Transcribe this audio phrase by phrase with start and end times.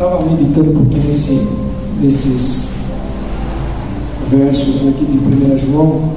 [0.00, 1.46] estava meditando um pouquinho nesse,
[2.00, 2.72] nesses
[4.28, 6.12] versos aqui de 1 João.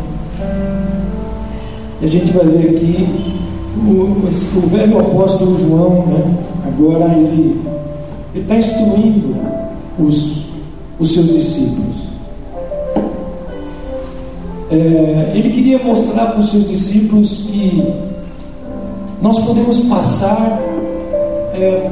[2.01, 3.41] E a gente vai ver aqui
[3.85, 4.25] o,
[4.57, 6.37] o velho apóstolo João, né?
[6.65, 7.61] agora ele
[8.33, 9.35] está instruindo
[9.99, 10.45] os,
[10.97, 12.03] os seus discípulos.
[14.71, 17.83] É, ele queria mostrar para os seus discípulos que
[19.21, 20.61] nós podemos passar
[21.53, 21.91] é,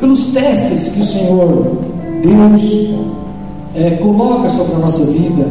[0.00, 1.78] pelos testes que o Senhor
[2.22, 2.90] Deus
[3.74, 5.46] é, coloca sobre a nossa vida,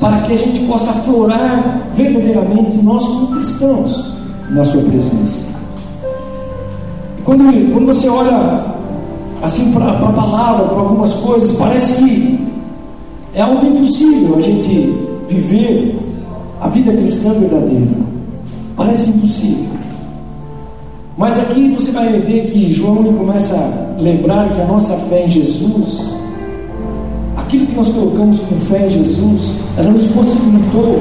[0.00, 4.14] para que a gente possa aflorar verdadeiramente nós como cristãos
[4.50, 5.54] na Sua presença.
[7.18, 8.74] E quando, quando você olha
[9.42, 12.48] assim para a palavra, para algumas coisas, parece que
[13.34, 14.94] é algo impossível a gente
[15.28, 15.98] viver
[16.60, 18.04] a vida cristã verdadeira.
[18.76, 19.74] Parece impossível.
[21.16, 25.28] Mas aqui você vai ver que João começa a lembrar que a nossa fé em
[25.28, 26.14] Jesus,
[27.36, 31.00] aquilo que nós colocamos com fé em Jesus, ela nos possibilitou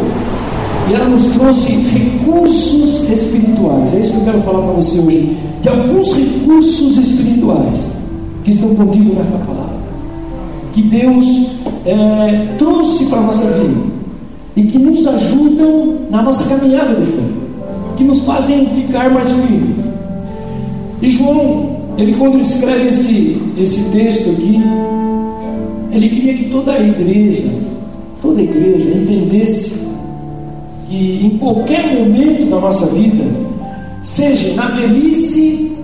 [0.90, 3.94] e ela nos trouxe recursos espirituais.
[3.94, 5.38] É isso que eu quero falar para você hoje.
[5.62, 7.92] De alguns recursos espirituais
[8.44, 9.74] que estão contidos nesta palavra.
[10.74, 11.26] Que Deus
[11.86, 13.94] é, trouxe para a nossa vida
[14.56, 17.24] e que nos ajudam na nossa caminhada de fé,
[17.98, 19.76] que nos fazem ficar mais firmes.
[21.02, 24.62] E João, ele quando escreve esse, esse texto aqui,
[25.92, 27.50] ele queria que toda a igreja,
[28.22, 29.88] toda a igreja entendesse
[30.88, 33.24] que em qualquer momento da nossa vida,
[34.04, 35.78] seja na velhice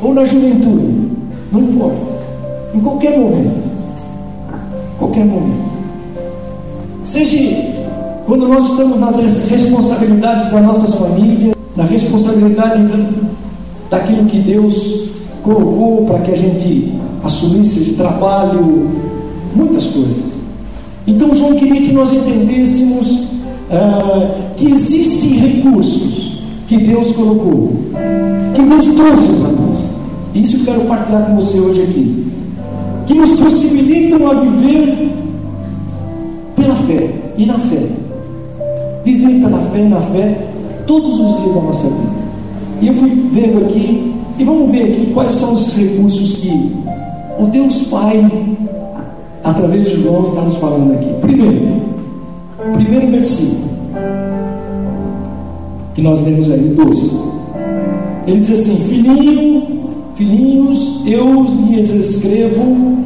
[0.00, 1.10] ou na juventude,
[1.50, 1.96] não importa,
[2.74, 3.56] em qualquer momento,
[4.98, 5.70] qualquer momento,
[7.02, 7.36] seja
[8.24, 12.82] quando nós estamos nas responsabilidades das nossas famílias, na responsabilidade
[13.90, 15.15] daquilo que Deus
[15.46, 18.90] colocou para que a gente assumisse de trabalho,
[19.54, 20.36] muitas coisas.
[21.06, 23.28] Então João queria que nós entendêssemos
[23.70, 27.72] ah, que existem recursos que Deus colocou,
[28.54, 29.96] que Deus trouxe para nós.
[30.34, 32.26] Isso eu quero partilhar com você hoje aqui.
[33.06, 35.12] Que nos possibilitam a viver
[36.56, 37.08] pela fé
[37.38, 37.82] e na fé.
[39.04, 40.48] Viver pela fé e na fé
[40.88, 42.26] todos os dias da nossa vida.
[42.82, 46.50] E eu fui vendo aqui, e vamos ver aqui quais são os recursos que
[47.38, 48.28] o Deus Pai,
[49.42, 51.08] através de João, está nos falando aqui.
[51.22, 51.82] Primeiro,
[52.74, 53.68] primeiro versículo,
[55.94, 57.10] que nós lemos aí, 12.
[58.26, 59.62] Ele diz assim: Filhinho,
[60.14, 62.98] filhinhos, eu lhes escrevo,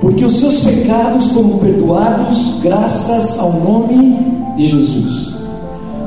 [0.00, 4.18] porque os seus pecados foram perdoados graças ao nome
[4.56, 5.34] de Jesus.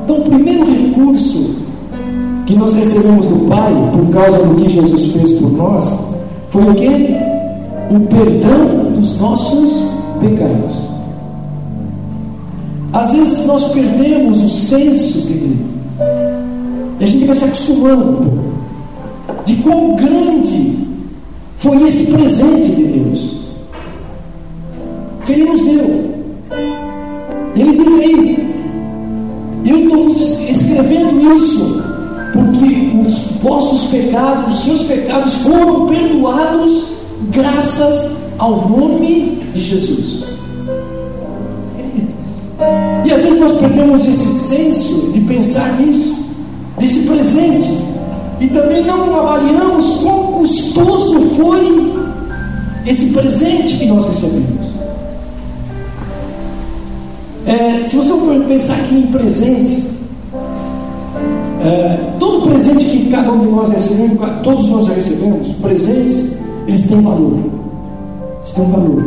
[0.04, 1.67] Então, o primeiro recurso
[2.48, 6.08] que nós recebemos do Pai por causa do que Jesus fez por nós
[6.48, 6.88] foi o que?
[7.94, 9.86] O perdão dos nossos
[10.18, 10.88] pecados.
[12.90, 15.58] Às vezes nós perdemos o senso dele.
[16.98, 18.32] E a gente vai se acostumando
[19.44, 20.78] de quão grande
[21.58, 23.36] foi esse presente de Deus
[25.26, 26.14] que Ele nos deu.
[27.54, 28.54] Ele diz aí,
[29.66, 30.08] eu estou
[30.50, 31.87] escrevendo isso
[32.38, 36.88] porque os vossos pecados, os seus pecados foram perdoados
[37.30, 40.24] graças ao nome de Jesus.
[43.04, 46.16] E às vezes nós perdemos esse senso de pensar nisso,
[46.78, 47.78] desse presente,
[48.40, 51.92] e também não avaliamos quão custoso foi
[52.86, 54.68] esse presente que nós recebemos.
[57.46, 59.97] É, se você for pensar aqui em presentes,
[61.68, 66.88] é, todo presente que cada um de nós recebemos, todos nós já recebemos, presentes, eles
[66.88, 67.38] têm valor.
[68.38, 69.04] Eles têm valor.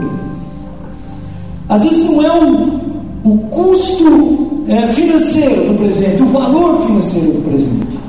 [1.68, 7.50] Às vezes não é o, o custo é, financeiro do presente, o valor financeiro do
[7.50, 8.00] presente,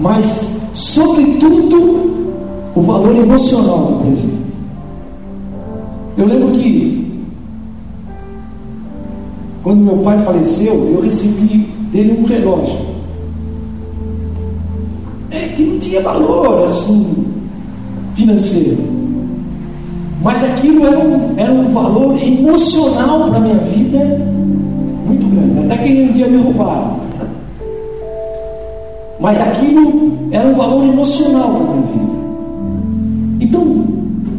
[0.00, 2.12] mas, sobretudo,
[2.74, 4.42] o valor emocional do presente.
[6.16, 7.22] Eu lembro que,
[9.62, 12.91] quando meu pai faleceu, eu recebi dele um relógio
[15.52, 17.32] que não tinha valor assim
[18.14, 18.78] financeiro.
[20.22, 23.98] Mas aquilo era um, era um valor emocional para a minha vida
[25.06, 25.66] muito grande.
[25.66, 27.00] Até que um dia me roubaram.
[29.18, 32.12] Mas aquilo era um valor emocional para a minha vida.
[33.40, 33.84] Então,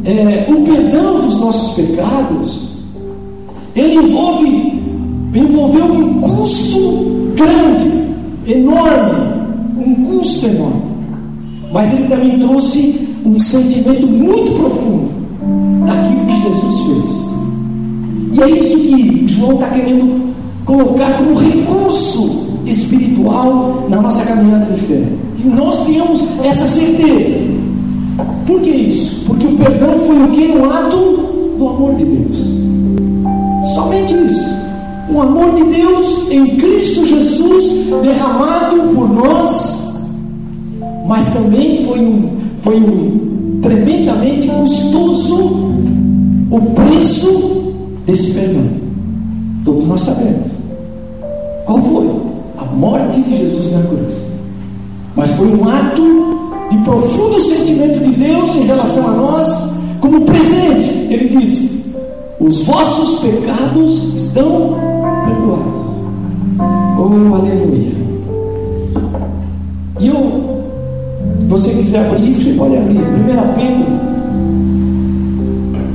[0.05, 2.69] é, o perdão dos nossos pecados,
[3.75, 4.81] ele envolve,
[5.33, 7.91] envolveu um custo grande,
[8.47, 9.33] enorme,
[9.85, 10.92] um custo enorme
[11.73, 15.23] mas ele também trouxe um sentimento muito profundo
[16.43, 17.33] Jesus fez.
[18.33, 20.33] E é isso que João está querendo
[20.65, 25.03] colocar como recurso espiritual na nossa caminhada de fé.
[25.43, 27.53] E nós temos essa certeza.
[28.45, 29.25] Por que isso?
[29.25, 30.51] Porque o perdão foi o que?
[30.51, 30.97] Um ato
[31.57, 32.37] do amor de Deus.
[33.73, 34.53] Somente isso.
[35.09, 39.82] Um amor de Deus em Cristo Jesus derramado por nós,
[41.05, 42.29] mas também foi um,
[42.61, 45.73] foi um tremendamente custoso
[46.49, 47.73] o preço
[48.05, 48.63] desse perdão.
[49.65, 50.51] Todos nós sabemos.
[51.65, 52.09] Qual foi?
[52.57, 54.13] A morte de Jesus na cruz.
[55.15, 56.23] Mas foi um ato
[56.69, 60.89] de profundo sentimento de Deus em relação a nós, como presente.
[61.11, 61.93] Ele disse:
[62.39, 64.75] Os vossos pecados estão
[65.25, 65.83] perdoados.
[66.97, 67.93] Oh, aleluia.
[69.99, 70.32] E eu,
[71.53, 72.97] você quiser abrir, você pode abrir.
[72.97, 73.01] 1
[73.55, 74.13] Pedro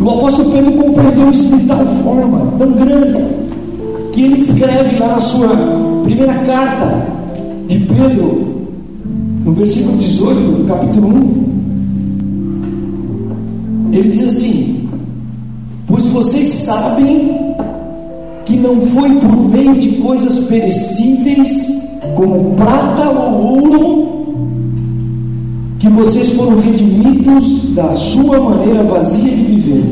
[0.00, 3.22] o apóstolo Pedro compreendeu isso de tal forma, tão grande,
[4.12, 5.50] que ele escreve lá na sua
[6.04, 7.06] primeira carta
[7.66, 8.64] de Pedro,
[9.44, 11.48] no versículo 18, do capítulo 1.
[13.92, 14.88] Ele diz assim:
[15.86, 17.54] Pois vocês sabem
[18.46, 24.17] que não foi por meio de coisas perecíveis, como prata ou ouro,
[25.78, 29.84] que vocês foram redimidos da sua maneira vazia de viver,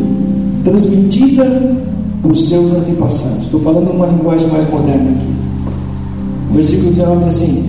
[0.65, 1.77] transmitida
[2.23, 3.45] por seus antepassados.
[3.45, 5.27] Estou falando uma linguagem mais moderna aqui.
[6.51, 7.65] O versículo 19 diz assim: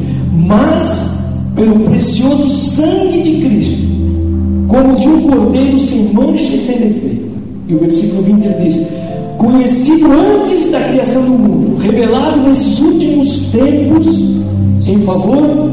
[0.48, 3.88] Mas pelo precioso sangue de Cristo,
[4.68, 7.38] como de um cordeiro sem mancha e sem defeito.
[7.68, 8.88] E o versículo 20 ele diz:
[9.38, 14.38] Conhecido antes da criação do mundo, revelado nesses últimos tempos
[14.88, 15.70] em favor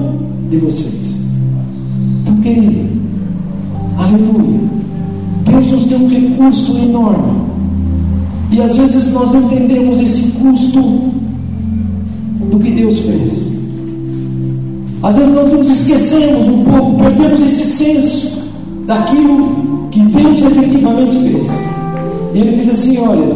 [0.51, 1.04] de vocês
[2.45, 2.91] querido.
[3.97, 4.61] Aleluia.
[5.47, 7.45] Deus nos deu um recurso enorme.
[8.53, 10.81] E às vezes nós não entendemos esse custo
[12.51, 13.55] do que Deus fez.
[15.03, 18.45] Às vezes nós nos esquecemos um pouco, perdemos esse senso
[18.87, 21.49] daquilo que Deus efetivamente fez.
[22.35, 23.35] E Ele diz assim: Olha,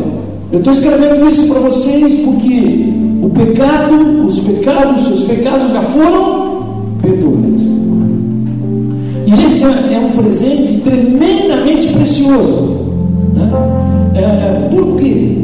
[0.53, 5.83] eu estou escrevendo isso para vocês porque o pecado, os pecados, os seus pecados já
[5.83, 6.49] foram
[7.03, 7.59] perdoados.
[9.59, 12.79] Esse é um presente tremendamente precioso.
[13.35, 13.51] Né?
[14.15, 15.37] É, por quê?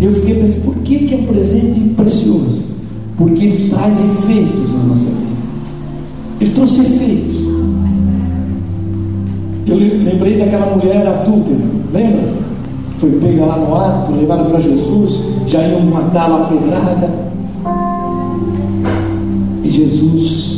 [0.00, 2.62] Eu fiquei pensando, por que, que é um presente precioso?
[3.16, 5.36] Porque ele traz efeitos na nossa vida.
[6.40, 7.36] Ele trouxe efeitos.
[9.66, 11.58] Eu lembrei daquela mulher adúltera,
[11.92, 12.22] lembra?
[12.98, 17.10] Foi pega lá no ato, levada para Jesus, já iam matá-la pedrada.
[19.64, 20.57] E Jesus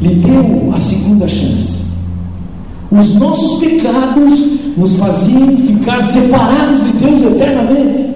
[0.00, 1.86] Lhe deu a segunda chance.
[2.90, 4.40] Os nossos pecados
[4.76, 8.10] nos faziam ficar separados de Deus eternamente.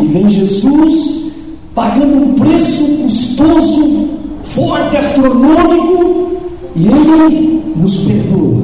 [0.00, 1.32] E vem Jesus
[1.74, 4.08] pagando um preço custoso,
[4.44, 6.32] forte, astronômico,
[6.74, 8.62] e Ele nos perdoa.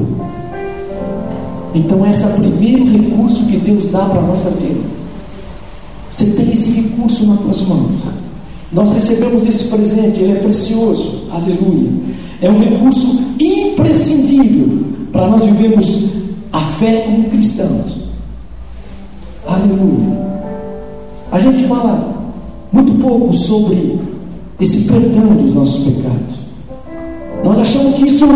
[1.74, 4.80] Então, esse é o primeiro recurso que Deus dá para a nossa vida.
[6.10, 7.90] Você tem esse recurso nas tuas mãos.
[8.72, 11.90] Nós recebemos esse presente, ele é precioso, aleluia.
[12.40, 16.04] É um recurso imprescindível para nós vivermos
[16.52, 18.08] a fé como cristãos.
[19.46, 20.28] Aleluia.
[21.32, 22.14] A gente fala
[22.70, 23.98] muito pouco sobre
[24.60, 26.36] esse perdão dos nossos pecados.
[27.42, 28.26] Nós achamos que isso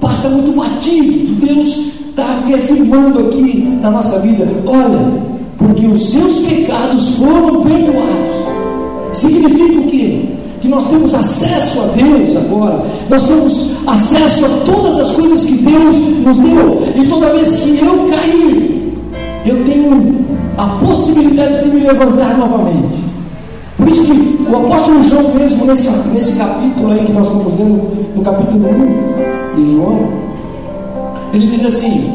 [0.00, 5.22] passa muito batido, Deus está reafirmando aqui na nossa vida: olha,
[5.58, 8.43] porque os seus pecados foram perdoados.
[9.24, 10.20] Significa o quê?
[10.60, 15.52] Que nós temos acesso a Deus agora, nós temos acesso a todas as coisas que
[15.52, 18.92] Deus nos deu, e toda vez que eu cair,
[19.46, 20.24] eu tenho
[20.56, 22.96] a possibilidade de me levantar novamente.
[23.76, 28.14] Por isso que o apóstolo João, mesmo nesse, nesse capítulo aí que nós estamos vendo,
[28.14, 30.08] no capítulo 1 de João,
[31.32, 32.14] ele diz assim,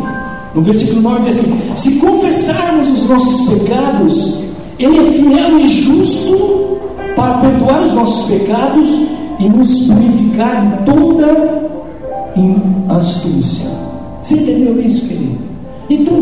[0.53, 4.43] no versículo 9 diz assim: se confessarmos os nossos pecados,
[4.79, 6.59] Ele é fiel e justo
[7.19, 8.87] para perdoar os nossos pecados
[9.39, 11.69] e nos purificar de toda
[12.87, 13.69] astúcia.
[14.23, 15.37] Você entendeu isso, querido?
[15.89, 16.15] Então,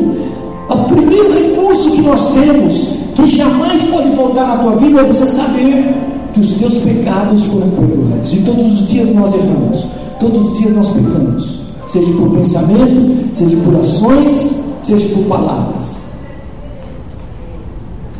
[0.69, 5.25] o primeiro recurso que nós temos, que jamais pode faltar na tua vida, é você
[5.25, 5.95] saber
[6.33, 8.33] que os teus pecados foram perdoados.
[8.33, 9.85] E todos os dias nós erramos,
[10.19, 14.51] todos os dias nós pecamos, seja por pensamento, seja por ações,
[14.81, 15.85] seja por palavras.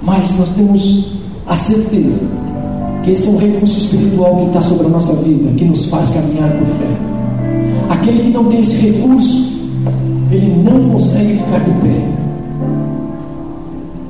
[0.04, 1.18] Mas nós temos
[1.48, 2.47] a certeza
[3.10, 6.50] esse é um recurso espiritual que está sobre a nossa vida, que nos faz caminhar
[6.52, 6.88] por fé.
[7.90, 9.58] aquele que não tem esse recurso,
[10.32, 12.10] ele não consegue ficar de pé.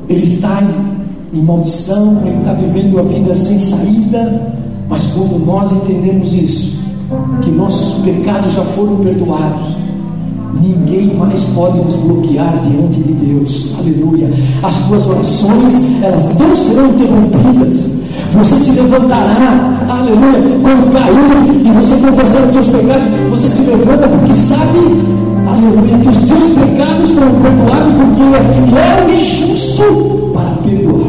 [0.10, 4.54] Ele está em, em maldição, ele está vivendo a vida sem saída,
[4.90, 6.84] mas quando nós entendemos isso,
[7.42, 9.76] que nossos pecados já foram perdoados,
[10.62, 13.76] Ninguém mais pode nos bloquear diante de Deus.
[13.78, 14.30] Aleluia.
[14.64, 17.97] As tuas orações, elas não serão interrompidas.
[18.38, 24.08] Você se levantará, aleluia, quando cair e você confessar os seus pecados, você se levanta
[24.08, 24.80] porque sabe,
[25.48, 31.08] aleluia, que os teus pecados foram perdoados porque Ele é fiel e justo para perdoar.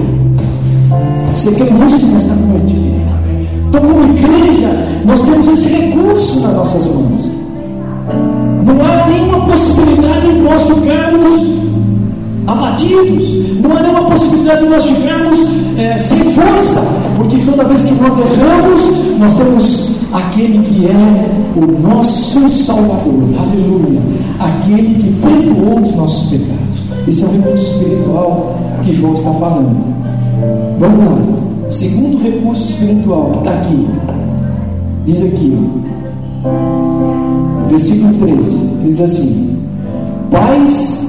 [1.35, 2.75] Você quer isso nesta noite?
[3.69, 7.29] Então, como igreja, nós temos esse recurso nas nossas mãos.
[8.65, 11.59] Não há nenhuma possibilidade de nós ficarmos
[12.47, 13.29] abatidos.
[13.63, 15.39] Não há nenhuma possibilidade de nós ficarmos
[15.79, 21.81] é, sem força, porque toda vez que nós erramos, nós temos aquele que é o
[21.83, 24.01] nosso Salvador, aleluia,
[24.39, 26.79] aquele que perdoou os nossos pecados.
[27.09, 29.77] Esse é o recurso espiritual que João está falando.
[30.79, 31.71] Vamos lá.
[31.71, 33.87] Segundo recurso espiritual que está aqui,
[35.05, 35.59] diz aqui,
[36.45, 39.59] ó, versículo 13, diz assim:
[40.31, 41.09] Pais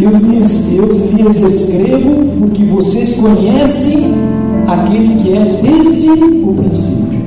[0.00, 4.14] eu lhes, eu lhes escrevo porque vocês conhecem
[4.72, 7.20] aquele que é desde o princípio.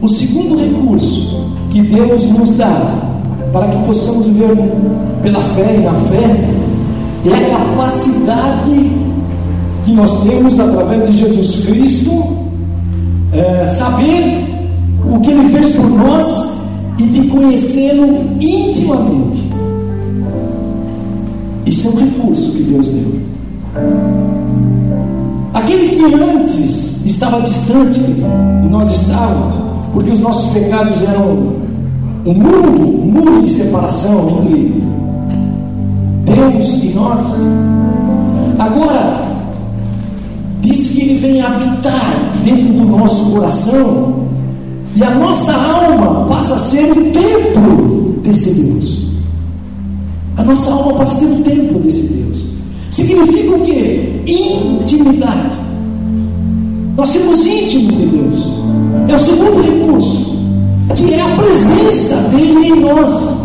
[0.00, 2.94] O segundo recurso que Deus nos dá
[3.52, 4.56] para que possamos viver
[5.22, 6.36] pela fé e na fé
[7.26, 8.90] é a capacidade
[9.84, 12.24] que nós temos através de Jesus Cristo
[13.32, 14.44] é, saber
[15.08, 16.50] o que Ele fez por nós
[16.98, 18.06] e de conhecê-lo
[18.40, 19.50] intimamente.
[21.66, 24.39] Isso é um recurso que Deus deu.
[25.70, 29.54] Aquele que antes estava distante e nós estávamos,
[29.92, 31.54] porque os nossos pecados eram
[32.26, 34.82] um muro, um muro de separação entre
[36.24, 37.20] Deus e nós.
[38.58, 39.28] Agora,
[40.60, 44.26] diz que Ele vem habitar dentro do nosso coração
[44.96, 49.10] e a nossa alma passa a ser o templo desse Deus.
[50.36, 52.48] A nossa alma passa a ser o templo desse Deus.
[52.90, 54.24] Significa o que?
[54.26, 55.59] Intimidade.
[56.96, 58.52] Nós somos íntimos de Deus.
[59.08, 60.38] É o segundo recurso,
[60.94, 63.40] que é a presença dele em nós.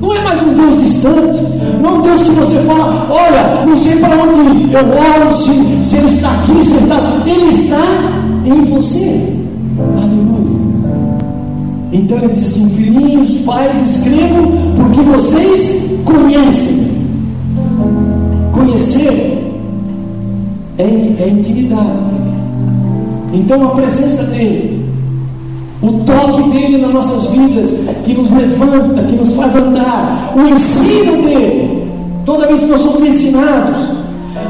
[0.00, 1.38] Não é mais um Deus distante,
[1.80, 5.82] não é um Deus que você fala, olha, não sei para onde eu oro, se,
[5.82, 7.22] se Ele está aqui, se Ele está.
[7.24, 9.32] Ele está em você.
[9.96, 10.52] Aleluia.
[11.92, 16.92] Então ele diz assim: Filhinhos, pais, escrevam porque vocês conhecem.
[18.52, 19.42] Conhecer
[20.78, 22.21] é, é intimidade.
[23.32, 24.84] Então a presença dele,
[25.80, 27.74] o toque dele nas nossas vidas,
[28.04, 31.88] que nos levanta, que nos faz andar, o ensino dele,
[32.24, 33.78] toda vez que nós somos ensinados,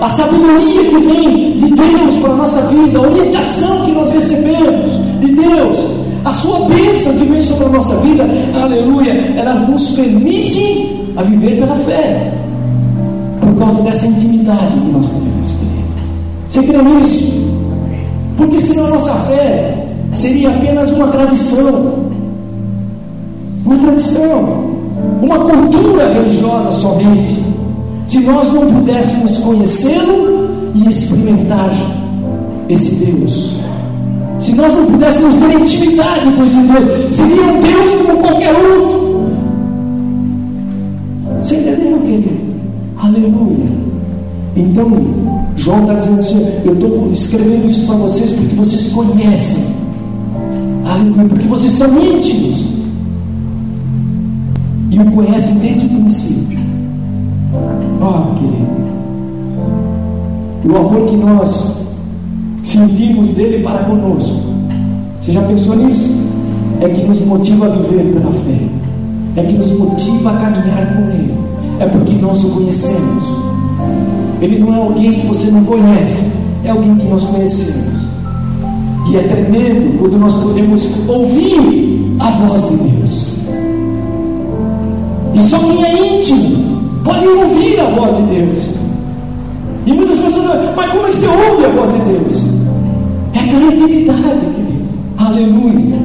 [0.00, 4.92] a sabedoria que vem de Deus para a nossa vida, a orientação que nós recebemos
[5.20, 5.78] de Deus,
[6.24, 8.24] a sua bênção que vem sobre a nossa vida,
[8.60, 12.32] aleluia, ela nos permite a viver pela fé,
[13.40, 15.82] por causa dessa intimidade que nós temos, querido.
[16.48, 17.51] Você crê nisso?
[18.42, 22.10] Porque senão a nossa fé seria apenas uma tradição,
[23.64, 24.64] uma tradição,
[25.22, 27.40] uma cultura religiosa somente,
[28.04, 31.70] se nós não pudéssemos conhecê-lo e experimentar
[32.68, 33.62] esse Deus
[34.40, 39.28] se nós não pudéssemos ter intimidade com esse Deus, seria um Deus como qualquer outro.
[41.40, 42.40] Você entendeu, querido?
[42.96, 43.70] Aleluia.
[44.56, 44.90] Então,
[45.56, 49.64] João está dizendo assim: eu estou escrevendo isso para vocês porque vocês conhecem.
[50.84, 52.72] Aleluia, porque vocês são íntimos.
[54.90, 56.58] E o conhecem desde o princípio.
[58.00, 58.72] Oh, querido.
[60.64, 61.82] O amor que nós
[62.62, 64.36] sentimos dele para conosco.
[65.20, 66.10] Você já pensou nisso?
[66.80, 68.58] É que nos motiva a viver pela fé,
[69.36, 71.34] é que nos motiva a caminhar com Ele,
[71.78, 73.41] é porque nós o conhecemos.
[74.40, 76.32] Ele não é alguém que você não conhece,
[76.64, 78.02] é alguém que nós conhecemos.
[79.10, 83.38] E é tremendo quando nós podemos ouvir a voz de Deus.
[85.34, 88.74] E só quem é íntimo pode ouvir a voz de Deus.
[89.86, 92.52] E muitas pessoas, mas como é que você ouve a voz de Deus?
[93.34, 94.94] É pela intimidade, querido.
[95.18, 95.96] Aleluia.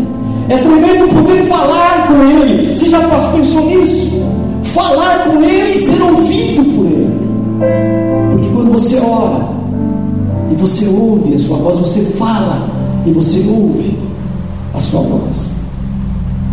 [0.49, 2.75] É tremendo poder falar com Ele.
[2.75, 4.21] Você já pensou nisso?
[4.63, 7.26] Falar com Ele e ser ouvido por Ele.
[8.31, 9.47] Porque quando você ora
[10.51, 12.67] e você ouve a sua voz, você fala
[13.05, 13.97] e você ouve
[14.73, 15.51] a sua voz.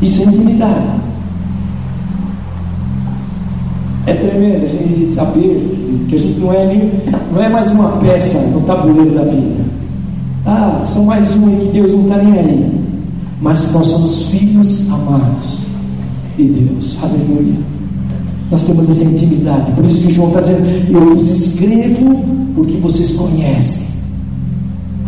[0.03, 1.05] Isso é intimidade.
[4.07, 6.91] É tremendo a gente saber que a gente não é, nem,
[7.33, 9.65] não é mais uma peça no tabuleiro da vida.
[10.45, 12.85] Ah, são mais um que Deus não está nem aí.
[13.41, 15.65] Mas nós somos filhos amados
[16.37, 16.99] de Deus.
[17.03, 17.74] Aleluia.
[18.55, 19.73] Nós temos essa intimidade.
[19.73, 23.89] Por isso que João está dizendo: Eu vos escrevo porque vocês conhecem.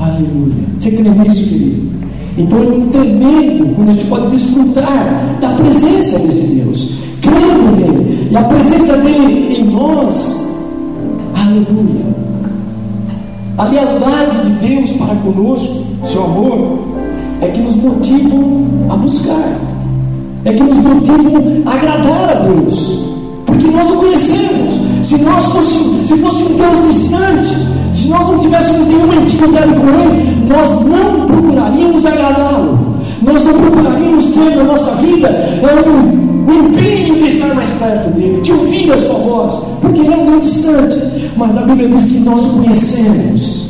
[0.01, 0.65] Aleluia.
[0.77, 1.91] Você crê nisso, querido?
[2.37, 8.37] Então é tremendo quando a gente pode desfrutar da presença desse Deus, crendo nele, e
[8.37, 10.53] a presença dele em nós.
[11.33, 12.05] Aleluia.
[13.59, 16.79] A lealdade de Deus para conosco, seu amor,
[17.41, 19.57] é que nos motivam a buscar,
[20.45, 23.16] é que nos motivam a agradar a Deus,
[23.47, 24.87] porque nós o conhecemos.
[25.03, 27.49] Se nós fôssemos, se fosse um Deus distante,
[27.95, 34.27] se nós não tivéssemos nenhuma intimidade com Ele, nós não procuraríamos agradá-lo, nós não procuraríamos
[34.27, 35.31] ter na nossa vida
[35.87, 40.13] um, um empenho de estar mais perto dele, de ouvir a sua voz, porque Ele
[40.13, 40.97] é um Deus distante,
[41.37, 43.67] mas a Bíblia diz que nós o conhecemos.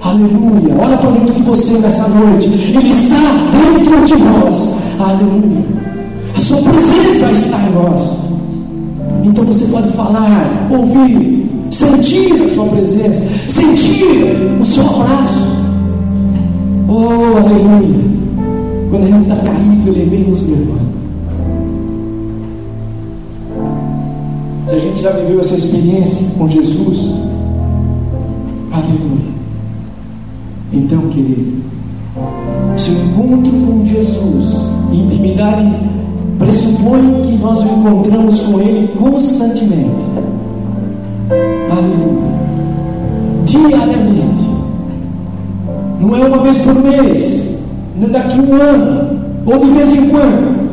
[0.00, 0.74] Aleluia.
[0.80, 2.46] Olha para dentro de você nessa noite.
[2.46, 3.16] Ele está
[3.52, 4.76] dentro de nós.
[5.00, 5.64] Aleluia.
[6.36, 8.27] A sua presença está em nós.
[9.24, 15.46] Então você pode falar, ouvir, sentir a sua presença, sentir o seu abraço.
[16.88, 18.08] Oh, aleluia.
[18.90, 20.88] Quando a gente está caído, ele vem nos levanta.
[24.66, 27.14] Se a gente já viveu essa experiência com Jesus,
[28.70, 29.28] aleluia.
[30.72, 31.62] Então, querido,
[32.76, 35.97] se o encontro com Jesus, intimidade,
[36.68, 40.04] pressupõe que nós o encontramos com Ele constantemente.
[41.70, 42.28] Aleluia.
[43.44, 44.48] Diariamente.
[46.00, 47.62] Não é uma vez por mês,
[47.96, 50.68] nem daqui um ano, ou de vez em quando.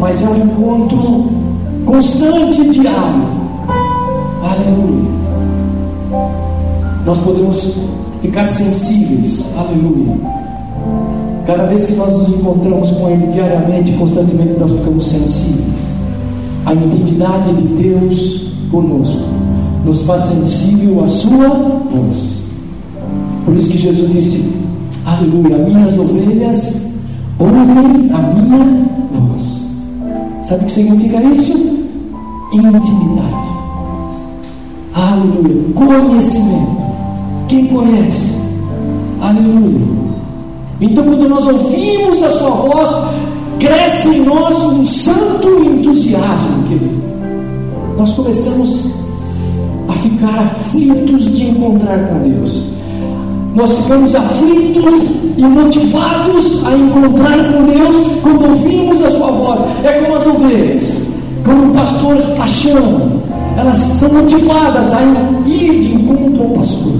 [0.00, 1.30] Mas é um encontro
[1.84, 3.34] constante diário.
[4.42, 5.10] Aleluia.
[7.04, 7.74] Nós podemos
[8.22, 9.52] ficar sensíveis.
[9.56, 10.43] Aleluia.
[11.46, 15.94] Cada vez que nós nos encontramos com Ele diariamente, constantemente, nós ficamos sensíveis.
[16.64, 19.20] A intimidade de Deus conosco
[19.84, 21.48] nos faz sensível à Sua
[21.90, 22.44] voz.
[23.44, 24.54] Por isso que Jesus disse:
[25.04, 26.86] Aleluia, minhas ovelhas
[27.38, 29.70] ouvem a minha voz.
[30.42, 31.52] Sabe o que significa isso?
[32.54, 33.48] Intimidade.
[34.94, 36.84] Aleluia, conhecimento.
[37.48, 38.40] Quem conhece?
[39.20, 40.03] Aleluia.
[40.84, 42.90] Então, quando nós ouvimos a Sua voz,
[43.58, 47.02] cresce em nós um santo entusiasmo, querido.
[47.96, 48.90] Nós começamos
[49.88, 52.64] a ficar aflitos de encontrar com Deus.
[53.54, 54.94] Nós ficamos aflitos
[55.38, 59.60] e motivados a encontrar com Deus quando ouvimos a Sua voz.
[59.84, 61.06] É como as ovelhas.
[61.44, 63.22] Quando o pastor a chama,
[63.56, 65.00] elas são motivadas a
[65.46, 66.92] ir de encontro ao pastor.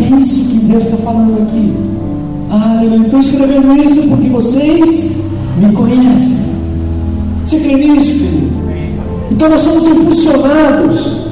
[0.00, 2.05] É isso que Deus está falando aqui.
[2.50, 5.16] Ah, eu estou escrevendo isso porque vocês
[5.58, 6.46] me conhecem.
[7.44, 8.56] Você crê nisso, querido?
[9.30, 11.26] Então nós somos impulsionados,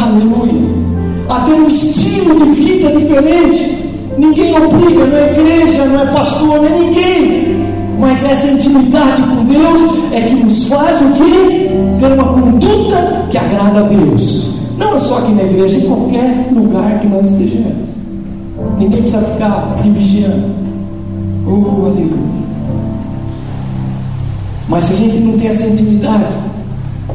[0.00, 0.62] aleluia,
[1.28, 3.84] a ter um estilo de vida diferente.
[4.16, 7.64] Ninguém obriga, não é igreja, não é pastor, não é ninguém.
[7.98, 9.80] Mas essa intimidade com Deus
[10.12, 11.70] é que nos faz o quê?
[12.00, 14.54] Ter uma conduta que agrada a Deus.
[14.78, 17.93] Não é só aqui na igreja, em qualquer lugar que nós estejamos.
[18.78, 20.52] Ninguém precisa ficar te vigiando.
[21.46, 22.34] Oh, aleluia.
[24.68, 26.34] Mas se a gente não tem essa intimidade,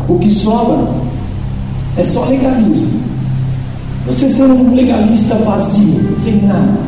[0.08, 0.88] o que sobra
[1.98, 3.00] é só legalismo.
[4.08, 6.80] Você ser um legalista vazio, sem nada,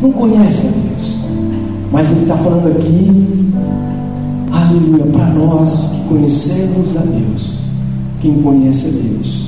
[0.00, 1.18] não conhece a Deus.
[1.92, 3.52] Mas Ele está falando aqui,
[4.52, 7.58] aleluia, para nós que conhecemos a Deus,
[8.20, 9.45] quem conhece a Deus.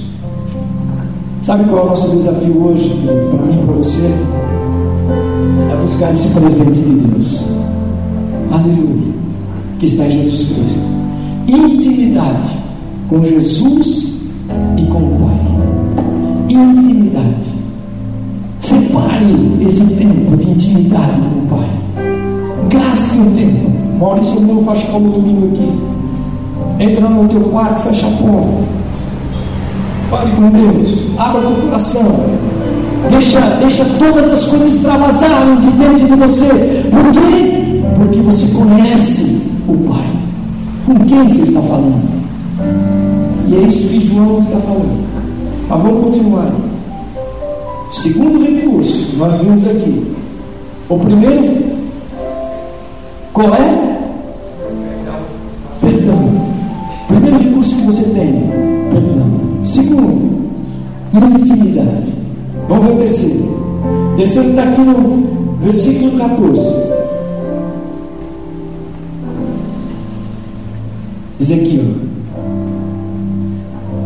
[1.48, 2.90] Sabe qual é o nosso desafio hoje,
[3.30, 4.04] para mim e para você?
[5.72, 7.56] É buscar esse presente de Deus.
[8.52, 9.14] Aleluia.
[9.78, 10.86] Que está em Jesus Cristo.
[11.48, 12.50] Intimidade
[13.08, 14.30] com Jesus
[14.76, 16.50] e com o Pai.
[16.50, 17.48] Intimidade.
[18.58, 21.68] Separe esse tempo de intimidade com o Pai.
[22.68, 23.70] Gaste o tempo.
[23.98, 26.84] Maurício meu faz como domingo aqui.
[26.84, 28.87] Entra no teu quarto, fecha a porta.
[30.10, 31.04] Fale com Deus.
[31.18, 32.06] Abra teu coração.
[33.10, 36.48] Deixa, deixa todas as coisas extravasarem de dentro de você.
[36.90, 37.82] Por quê?
[37.96, 40.06] Porque você conhece o Pai.
[40.86, 42.02] Com quem você está falando?
[43.48, 45.06] E é isso que João está falando.
[45.68, 46.52] Mas vamos continuar.
[47.90, 50.16] Segundo recurso, nós vimos aqui.
[50.88, 51.64] O primeiro,
[53.34, 53.98] qual é?
[55.82, 56.18] Perdão.
[57.08, 58.77] Primeiro recurso que você tem
[61.18, 62.14] Segundo, intimidade.
[62.68, 64.14] Vamos ver o terceiro.
[64.16, 66.60] Terceiro está aqui no versículo 14.
[71.40, 72.08] Diz aqui, ó.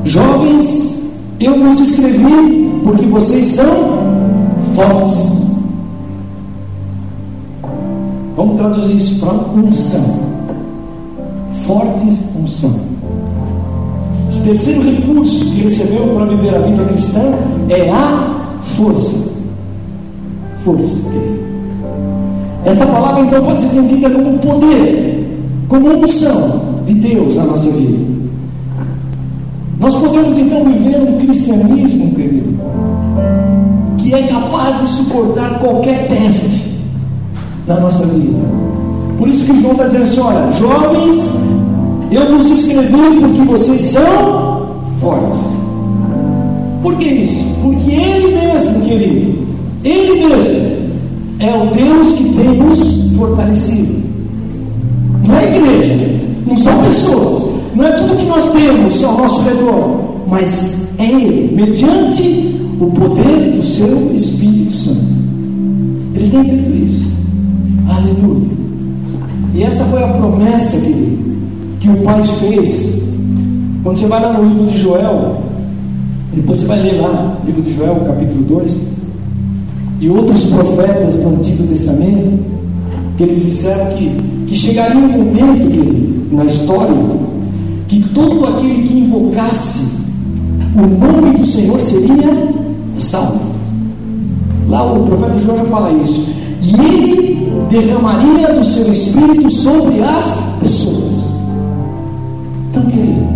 [0.05, 3.67] Jovens, eu vos escrevi porque vocês são
[4.75, 5.43] fortes.
[8.37, 10.23] Vamos traduzir isso para unção.
[11.67, 12.92] Fortes unção.
[14.45, 17.21] Terceiro recurso que recebeu para viver a vida cristã
[17.69, 19.33] é a força.
[20.65, 20.97] Força,
[22.65, 28.13] Esta palavra então pode ser entendida como poder, como unção de Deus na nossa vida.
[29.79, 32.55] Nós podemos então viver um cristianismo, querido,
[33.99, 36.79] que é capaz de suportar qualquer teste
[37.67, 38.39] na nossa vida.
[39.19, 41.17] Por isso que João está dizendo assim: olha, jovens,
[42.15, 45.41] eu vos escrevi porque vocês são fortes.
[46.83, 47.45] Por que isso?
[47.63, 49.39] Porque Ele mesmo, querido,
[49.85, 50.73] Ele mesmo
[51.39, 54.03] é o Deus que tem nos fortalecido.
[55.27, 56.11] Não é igreja,
[56.47, 61.55] não são pessoas, não é tudo que nós temos ao nosso redor, mas é Ele,
[61.55, 65.13] mediante o poder do seu Espírito Santo.
[66.15, 67.07] Ele tem feito isso.
[67.89, 68.49] Aleluia.
[69.55, 71.22] E essa foi a promessa que,
[71.83, 73.03] que o Pai fez.
[73.83, 75.43] Quando você vai lá no livro de Joel,
[76.33, 78.87] depois você vai ler lá, livro de Joel, capítulo 2,
[80.01, 82.39] e outros profetas do Antigo Testamento,
[83.17, 84.17] que eles disseram que,
[84.47, 86.95] que chegaria um momento, na história,
[87.89, 90.03] que todo aquele que invocasse
[90.77, 92.53] o nome do Senhor seria
[92.97, 93.41] salvo.
[94.69, 96.27] Lá o profeta João já fala isso.
[96.63, 101.12] E ele derramaria do seu espírito sobre as pessoas.
[102.91, 103.27] Querido,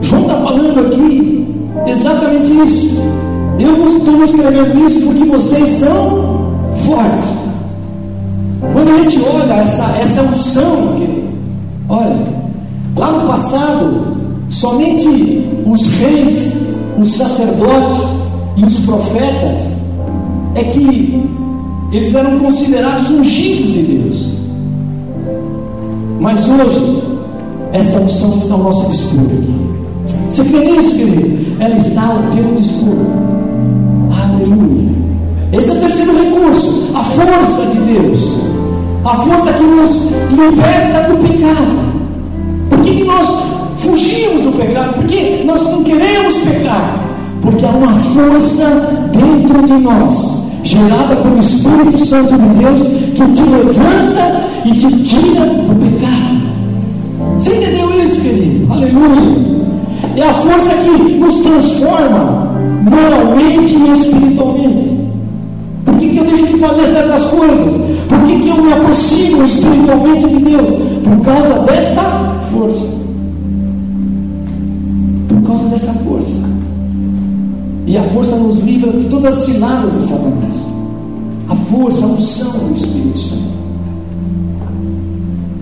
[0.00, 1.46] João está falando aqui
[1.86, 2.96] exatamente isso.
[3.58, 6.52] Eu estou escrevendo isso porque vocês são
[6.84, 7.42] fortes.
[8.72, 11.28] Quando a gente olha essa, essa unção, querido,
[11.88, 12.26] olha,
[12.96, 14.16] lá no passado,
[14.48, 16.66] somente os reis,
[16.98, 18.22] os sacerdotes
[18.56, 19.56] e os profetas
[20.54, 21.22] é que
[21.90, 24.32] eles eram considerados ungidos de Deus.
[26.20, 27.11] Mas hoje,
[27.72, 29.72] essa unção está ao nosso dispor aqui.
[30.30, 31.56] Você crê nisso, querido?
[31.58, 32.94] Ela está ao teu dispor.
[34.24, 34.90] Aleluia.
[35.52, 38.36] Esse é o terceiro recurso, a força de Deus.
[39.04, 41.92] A força que nos liberta do pecado.
[42.68, 43.26] Por que, que nós
[43.78, 44.94] fugimos do pecado?
[44.94, 46.98] Por que nós não queremos pecar?
[47.40, 48.66] Porque há uma força
[49.12, 52.80] dentro de nós, gerada pelo Espírito Santo de Deus,
[53.14, 56.51] que te levanta e te tira do pecado.
[57.42, 58.72] Você entendeu isso, querido?
[58.72, 59.36] Aleluia.
[60.14, 62.52] É a força que nos transforma
[62.88, 64.96] moralmente e espiritualmente.
[65.84, 67.80] Por que, que eu deixo de fazer certas coisas?
[68.08, 70.68] Por que, que eu me aproximo espiritualmente de Deus?
[71.02, 72.02] Por causa desta
[72.52, 72.86] força.
[75.28, 76.48] Por causa dessa força.
[77.88, 80.68] E a força nos livra de todas as ciladas de Satanás.
[81.48, 83.51] A força, a unção do Espírito Santo.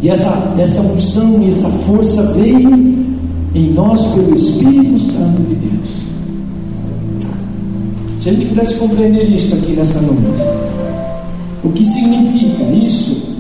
[0.03, 2.71] E essa, essa unção e essa força veio
[3.55, 6.01] em nós pelo Espírito Santo de Deus.
[8.19, 10.43] Se a gente pudesse compreender isso aqui nessa noite,
[11.63, 13.37] o que significa isso?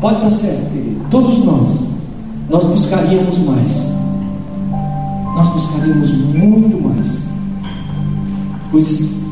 [0.00, 1.06] Pode estar certo, querido.
[1.10, 1.68] Todos nós,
[2.50, 3.94] nós buscaríamos mais.
[5.34, 7.28] Nós buscaríamos muito mais.
[8.70, 9.22] Pois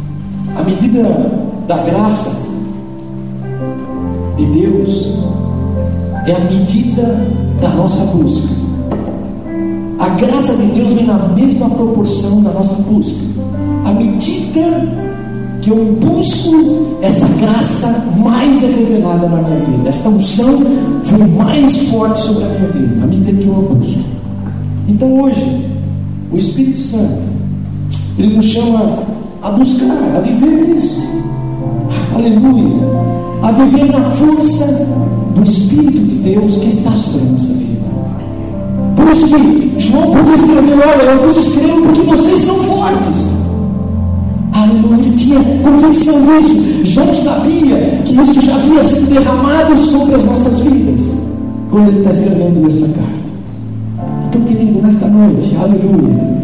[0.57, 1.03] a medida
[1.67, 2.49] da graça
[4.37, 5.21] de Deus
[6.27, 7.27] é a medida
[7.61, 8.49] da nossa busca.
[9.99, 13.31] A graça de Deus vem na mesma proporção da nossa busca
[13.85, 14.61] à medida
[15.61, 19.89] que eu busco essa graça, mais é revelada na minha vida.
[19.89, 20.59] Esta unção
[21.03, 24.01] vem mais forte sobre a minha vida, à medida que eu a busco.
[24.89, 25.67] Então hoje,
[26.33, 27.23] o Espírito Santo,
[28.19, 28.99] ele nos chama
[29.43, 31.01] a buscar, a viver isso.
[32.15, 32.81] Aleluia.
[33.43, 34.67] A viver na força
[35.41, 37.81] do Espírito de Deus que está sobre a nossa vida.
[38.97, 43.31] Por isso que João podia escrever: Olha, eu vos escrevo porque vocês são fortes.
[44.53, 46.85] Aleluia, ele tinha convicção disso.
[46.85, 51.01] João sabia que isso já havia sido derramado sobre as nossas vidas
[51.71, 53.21] quando ele está escrevendo essa carta.
[54.29, 56.41] Então, querido, nesta noite, aleluia.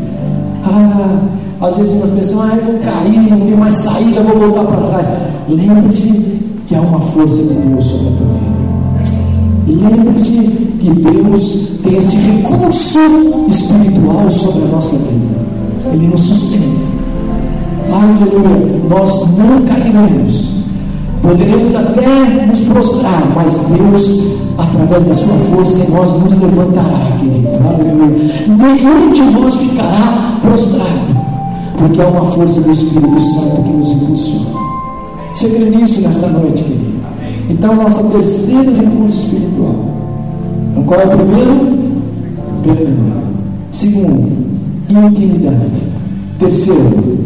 [0.64, 1.28] Ah,
[1.61, 4.88] às vezes uma pessoa, ah, eu vou cair, não tem mais saída, vou voltar para
[4.88, 5.06] trás.
[5.48, 6.09] Lembre-se
[6.66, 8.56] que há uma força de Deus sobre a tua vida.
[9.66, 10.38] Lembre-se
[10.81, 12.98] que Deus tem esse recurso
[13.48, 15.37] espiritual sobre a nossa vida.
[15.92, 16.87] Ele nos sustenta.
[17.92, 18.81] Aleluia.
[18.88, 20.57] Nós não cairemos.
[21.20, 24.20] Poderemos até nos prostrar, mas Deus,
[24.57, 27.48] através da sua força em nós, nos levantará, querido.
[27.66, 28.31] Aleluia.
[28.46, 31.16] Nenhum de nós ficará prostrado,
[31.76, 34.46] porque há uma força do Espírito Santo que nos impulsiona.
[35.35, 36.86] Você crê nisso nesta noite, querido?
[37.48, 39.85] Então, nosso terceiro recurso espiritual.
[40.70, 41.76] Então, qual é o primeiro?
[42.62, 43.22] Perdão.
[43.70, 44.32] Segundo,
[44.90, 45.82] intimidade.
[46.38, 47.18] Terceiro,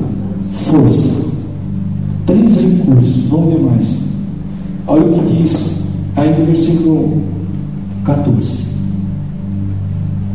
[0.52, 1.30] força.
[2.26, 3.24] Três recursos.
[3.30, 4.00] Vamos ver mais.
[4.86, 5.84] Olha o que diz
[6.16, 7.22] aí no versículo
[8.04, 8.64] 14.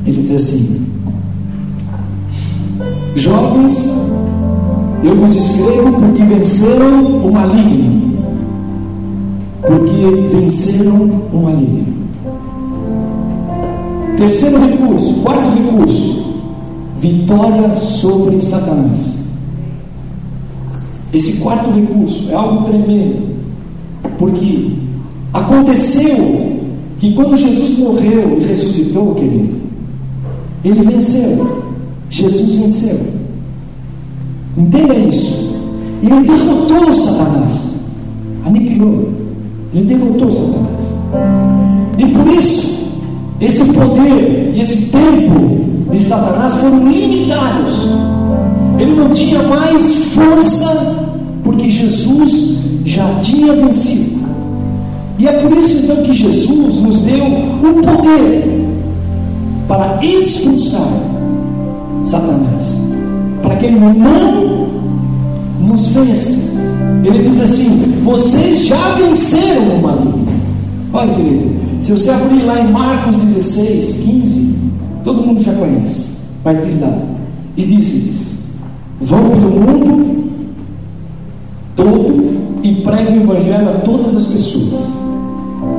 [0.05, 0.85] Ele diz assim:
[3.15, 3.93] Jovens,
[5.03, 8.04] eu vos escrevo porque venceram o maligno
[9.67, 12.05] porque venceram o maligno.
[14.17, 16.35] Terceiro recurso, quarto recurso,
[16.97, 19.25] vitória sobre Satanás.
[21.13, 23.35] Esse quarto recurso é algo tremendo,
[24.17, 24.71] porque
[25.33, 26.59] aconteceu
[26.99, 29.55] que quando Jesus morreu e ressuscitou, querido,
[30.63, 31.63] ele venceu.
[32.09, 32.99] Jesus venceu.
[34.57, 35.55] Entenda isso.
[36.01, 37.75] Ele derrotou Satanás,
[38.45, 39.24] aniquilou.
[39.75, 40.85] Ele derrotou Satanás.
[41.97, 42.93] E por isso,
[43.41, 47.89] esse poder e esse tempo de Satanás foram limitados.
[48.79, 51.09] Ele não tinha mais força,
[51.43, 54.15] porque Jesus já tinha vencido.
[55.19, 58.65] E é por isso então que Jesus nos deu o poder
[59.67, 60.87] para expulsar
[62.05, 62.79] Satanás,
[63.41, 64.69] para que ele não
[65.59, 66.54] nos vença.
[67.05, 67.69] Ele diz assim:
[68.03, 70.25] vocês já venceram o maligno.
[70.91, 74.55] Olha, querido, se você abrir lá em Marcos 16, 15,
[75.03, 76.07] todo mundo já conhece,
[76.43, 76.97] mas diz lá,
[77.55, 78.39] e disse-lhes:
[78.99, 80.15] vão pelo mundo
[81.75, 82.25] todo
[82.63, 84.81] e pregue o evangelho a todas as pessoas.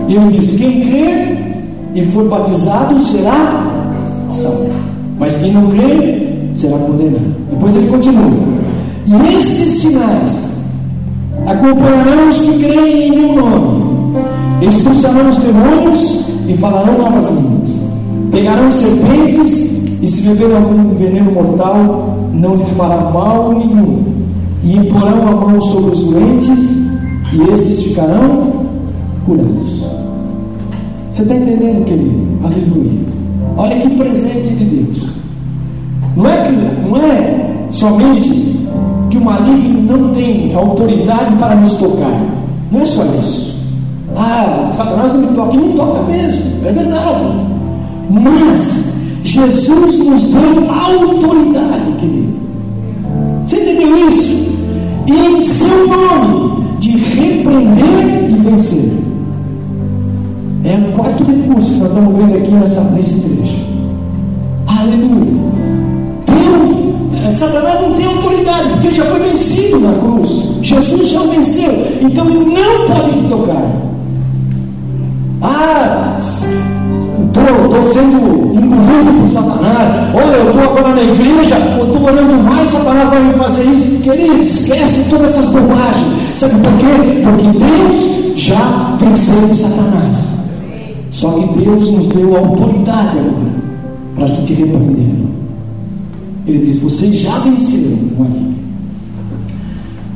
[0.07, 3.67] E ele disse: quem crer e for batizado será
[4.31, 4.71] salvo,
[5.19, 7.35] mas quem não crer será condenado.
[7.51, 8.31] Depois ele continua.
[9.09, 10.56] E estes sinais
[11.45, 14.17] acompanharão os que creem em meu nome,
[14.63, 17.71] expulsarão os demônios e falarão novas línguas,
[18.31, 24.05] pegarão serpentes e se beber algum veneno mortal, não lhes fará mal nenhum,
[24.63, 26.87] e imporão a mão sobre os doentes
[27.33, 28.67] e estes ficarão
[29.25, 29.87] curados.
[31.13, 32.27] Você está entendendo, querido?
[32.45, 33.01] Aleluia.
[33.57, 35.17] Olha que presente de Deus.
[36.15, 38.66] Não é que não é somente
[39.17, 42.21] o maligno não tem autoridade para nos tocar.
[42.71, 43.57] Não é só isso.
[44.17, 45.55] Ah, Satanás não me toca.
[45.55, 47.25] E não toca mesmo, é verdade.
[48.11, 52.37] Mas Jesus nos deu autoridade, querido.
[53.45, 54.57] Você entendeu isso?
[55.07, 58.93] E em seu nome, de repreender e vencer.
[60.65, 63.67] É o quarto recurso que nós estamos vendo aqui nessa, nesse trecho.
[64.67, 65.37] Aleluia.
[67.31, 67.76] Satanás não tem autoridade,
[68.87, 70.31] porque já foi vencido na cruz.
[70.63, 73.73] Jesus já venceu, então ele não pode te tocar.
[75.43, 79.91] Ah, estou sendo engolido por Satanás.
[80.15, 84.03] Olha, eu estou agora na igreja, eu estou orando mais, Satanás vai me fazer isso.
[84.03, 86.17] Querido, esquece todas essas bobagens.
[86.35, 87.23] Sabe por quê?
[87.23, 90.37] Porque Deus já venceu Satanás.
[91.11, 93.57] Só que Deus nos deu autoridade agora
[94.15, 95.27] para a gente repreender.
[96.47, 98.56] Ele diz: Vocês já venceram o maligno.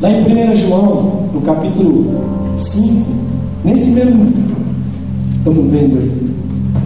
[0.01, 2.07] Lá em 1 João, no capítulo
[2.57, 3.05] 5,
[3.63, 4.33] nesse mesmo,
[5.37, 6.31] estamos vendo aí,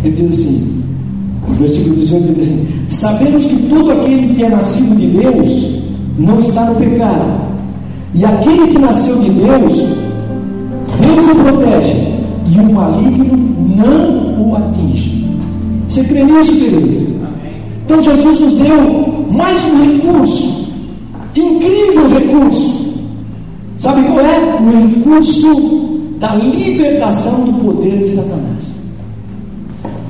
[0.02, 0.82] ele diz assim,
[1.48, 5.84] no versículo 18, ele diz assim: Sabemos que todo aquele que é nascido de Deus
[6.18, 7.54] não está no pecado,
[8.14, 9.74] e aquele que nasceu de Deus,
[11.00, 11.96] Deus o protege,
[12.52, 13.38] e o maligno
[13.76, 15.38] não o atinge.
[15.88, 17.14] Você crê nisso, querido?
[17.86, 20.68] Então Jesus nos deu mais um recurso,
[21.36, 22.83] incrível recurso.
[23.84, 24.38] Sabe qual é?
[24.62, 28.80] O recurso da libertação do poder de Satanás.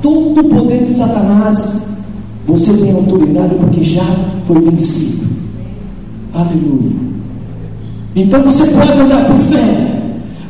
[0.01, 1.87] Todo o poder de Satanás,
[2.45, 4.05] você tem autoridade porque já
[4.47, 5.27] foi vencido.
[6.33, 6.95] Aleluia.
[8.15, 10.01] Então você pode andar por fé.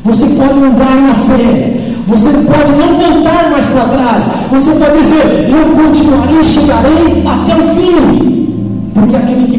[0.04, 1.80] Você pode andar na fé.
[2.06, 4.24] Você pode não voltar mais para trás.
[4.52, 8.45] Você pode dizer: Eu continuarei, chegarei até o fim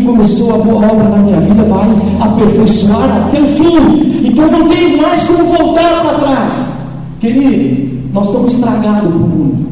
[0.08, 1.88] começou a boa obra na minha vida vai
[2.22, 4.28] aperfeiçoar até o fim.
[4.28, 6.74] Então não tem mais como voltar para trás.
[7.20, 9.68] Querido, Nós estamos estragados para o mundo.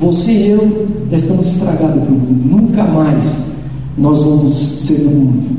[0.00, 2.50] Você e eu já estamos estragados para o mundo.
[2.50, 3.46] Nunca mais
[3.96, 5.56] nós vamos ser do mundo.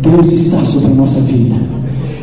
[0.00, 1.56] Deus está sobre a nossa vida.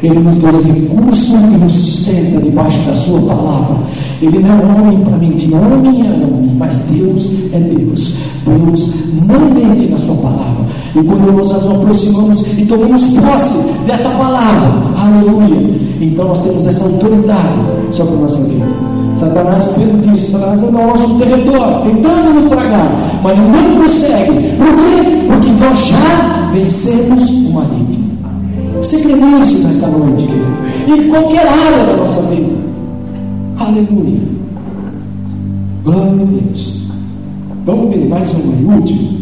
[0.01, 3.77] Ele nos deu recurso e nos sustenta debaixo da Sua palavra.
[4.23, 8.15] Ele não é homem para mentir, homem é homem, mas Deus é Deus.
[8.45, 8.89] Deus
[9.27, 10.63] não mente na Sua palavra.
[10.95, 16.86] E quando nós nos aproximamos e tomamos posse dessa palavra, aleluia, então nós temos essa
[16.86, 17.59] autoridade
[17.91, 18.65] sobre a nossa vida.
[19.17, 24.31] Satanás, Pedro disse: Satanás é nosso derredor, tentando nos tragar, mas não consegue.
[24.31, 25.25] Por quê?
[25.27, 28.03] Porque nós já vencemos o maligno.
[28.77, 30.53] Você crê nisso nesta noite, querido?
[30.88, 32.72] Em qualquer área da nossa vida.
[33.57, 34.19] Aleluia.
[35.83, 36.91] Glória a Deus.
[37.65, 39.17] Vamos ver mais um aí, o último.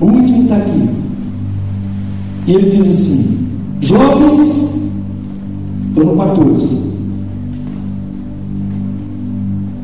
[0.00, 0.88] O último está aqui.
[2.46, 3.48] E ele diz assim:
[3.80, 4.74] Jovens,
[5.88, 6.86] estou no 14.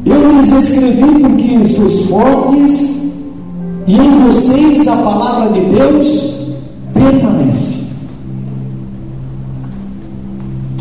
[0.05, 3.03] Eu lhes escrevi porque sois fortes,
[3.87, 6.48] e em vocês a palavra de Deus
[6.92, 7.82] permanece.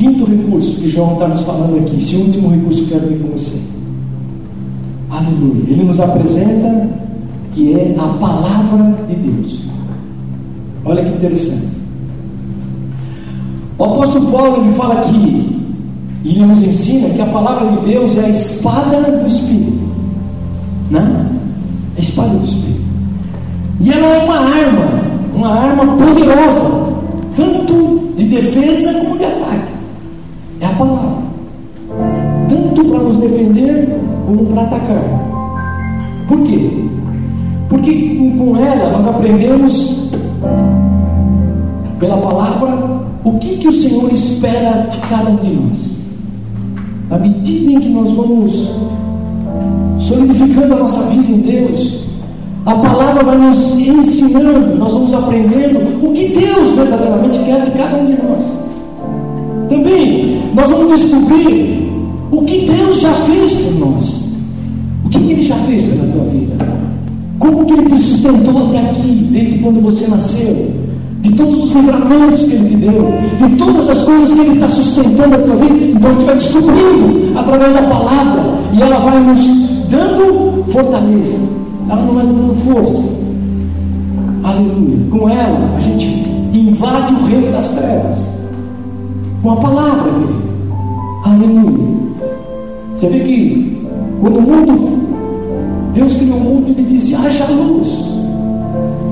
[0.01, 3.19] Quinto recurso que João está nos falando aqui, esse último recurso que eu quero ver
[3.19, 3.61] com você.
[5.11, 5.63] Aleluia.
[5.67, 6.89] Ele nos apresenta
[7.53, 9.59] que é a palavra de Deus.
[10.83, 11.67] Olha que interessante.
[13.77, 15.55] O apóstolo Paulo ele fala aqui,
[16.23, 19.87] e ele nos ensina que a palavra de Deus é a espada do Espírito.
[20.89, 21.27] Né?
[21.95, 22.81] A espada do Espírito.
[23.81, 25.03] E ela é uma arma,
[25.35, 26.91] uma arma poderosa,
[27.35, 29.70] tanto de defesa como de ataque.
[30.61, 31.23] É a palavra.
[32.47, 35.03] Tanto para nos defender como para atacar.
[36.27, 36.69] Por quê?
[37.67, 40.11] Porque com ela nós aprendemos
[41.99, 45.97] pela palavra o que, que o Senhor espera de cada um de nós.
[47.09, 48.71] À medida em que nós vamos
[49.99, 52.01] solidificando a nossa vida em Deus,
[52.65, 57.97] a palavra vai nos ensinando, nós vamos aprendendo o que Deus verdadeiramente quer de cada
[57.97, 58.53] um de nós.
[59.69, 61.89] Também nós vamos descobrir
[62.31, 64.31] o que Deus já fez por nós.
[65.05, 66.55] O que Ele já fez pela tua vida.
[67.39, 70.71] Como que Ele te sustentou até aqui, desde quando você nasceu.
[71.21, 73.13] De todos os livramentos que Ele te deu.
[73.37, 75.85] De todas as coisas que Ele está sustentando a tua vida.
[75.85, 78.43] Então a gente vai descobrindo através da palavra.
[78.73, 79.39] E ela vai nos
[79.89, 81.39] dando fortaleza.
[81.89, 83.21] Ela não vai nos dando força.
[84.43, 84.97] Aleluia.
[85.09, 86.05] Com ela a gente
[86.53, 88.30] invade o reino das trevas
[89.41, 90.41] com a palavra, querido.
[91.25, 92.01] Aleluia.
[92.95, 93.87] Você vê que
[94.21, 98.05] quando o mundo, Deus criou o mundo, ele disse: haja luz,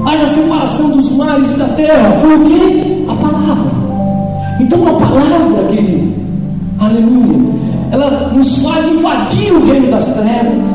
[0.06, 2.18] haja separação dos mares e da terra.
[2.20, 3.06] Foi o que?
[3.10, 3.72] A palavra.
[4.60, 6.14] Então a palavra, querido,
[6.80, 7.54] aleluia,
[7.92, 10.68] ela nos faz invadir o reino das trevas.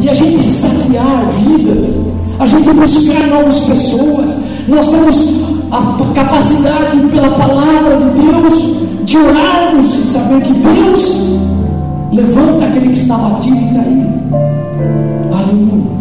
[0.00, 1.96] E a gente saquear vidas,
[2.38, 4.34] a gente buscar novas pessoas.
[4.68, 7.01] Nós temos a capacidade
[9.04, 11.38] de orarmos e saber que Deus
[12.12, 14.12] levanta aquele que está batido e caído.
[15.32, 15.92] Aleluia.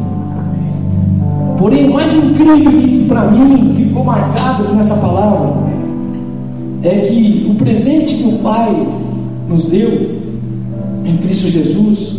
[1.57, 5.53] Porém, o mais incrível que, que para mim ficou marcado nessa palavra
[6.83, 8.87] é que o presente que o Pai
[9.47, 10.21] nos deu
[11.05, 12.17] em Cristo Jesus,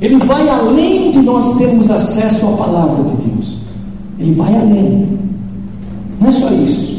[0.00, 3.58] ele vai além de nós termos acesso à palavra de Deus.
[4.18, 5.18] Ele vai além.
[6.20, 6.89] Não é só isso.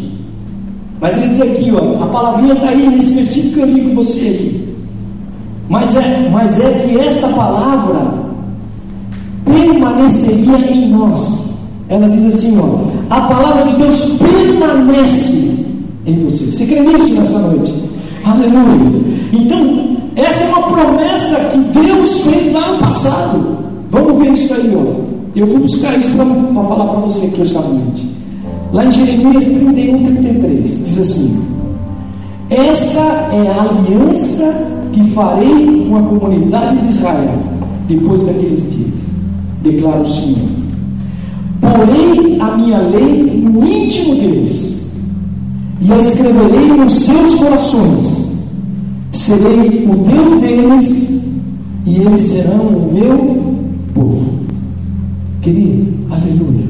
[1.02, 3.96] Mas ele diz aqui, ó, a palavrinha está aí nesse versículo que eu li com
[3.96, 4.76] você aí.
[5.68, 8.14] Mas é, mas é que esta palavra
[9.44, 11.50] permaneceria em nós.
[11.90, 15.66] Ela diz assim, ó, a palavra de Deus permanece
[16.06, 16.52] em você.
[16.52, 17.74] Você crê nisso nessa noite?
[18.24, 19.02] Aleluia.
[19.34, 23.58] Então, essa é uma promessa que Deus fez lá no passado.
[23.90, 25.02] Vamos ver isso aí, ó.
[25.36, 26.26] Eu vou buscar isso para
[26.64, 28.21] falar para você aqui esta noite.
[28.74, 31.44] Lá em Jeremias 31, 33, diz assim:
[32.50, 37.40] Esta é a aliança que farei com a comunidade de Israel
[37.88, 39.02] depois daqueles dias,
[39.62, 40.38] declara o Senhor.
[41.60, 44.92] Porei a minha lei no íntimo deles
[45.82, 48.32] e a escreverei nos seus corações.
[49.12, 51.22] Serei o Deus deles
[51.86, 53.54] e eles serão o meu
[53.94, 54.32] povo.
[55.42, 56.66] Querido, aleluia.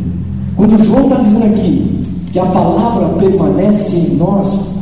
[0.55, 1.90] Quando João está dizendo aqui
[2.31, 4.75] que a palavra permanece em nós,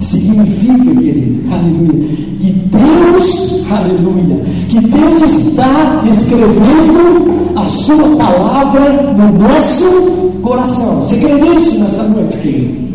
[0.00, 2.08] significa, querido, aleluia,
[2.40, 11.02] que Deus, aleluia, que Deus está escrevendo a sua palavra no nosso coração.
[11.02, 12.88] Você crê nisso nesta noite, querido?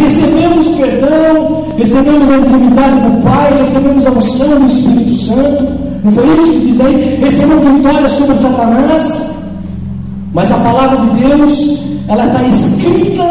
[0.00, 5.66] recebemos perdão, recebemos a intimidade do Pai, recebemos a unção do Espírito Santo.
[6.02, 7.18] Não foi isso que diz aí?
[7.22, 9.30] Recebemos vitória sobre Satanás.
[10.32, 13.22] Mas a palavra de Deus, ela está escrita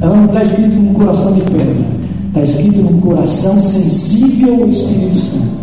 [0.00, 1.86] Ela não está escrita num coração de pedra,
[2.28, 5.60] está escrita num coração sensível ao Espírito Santo.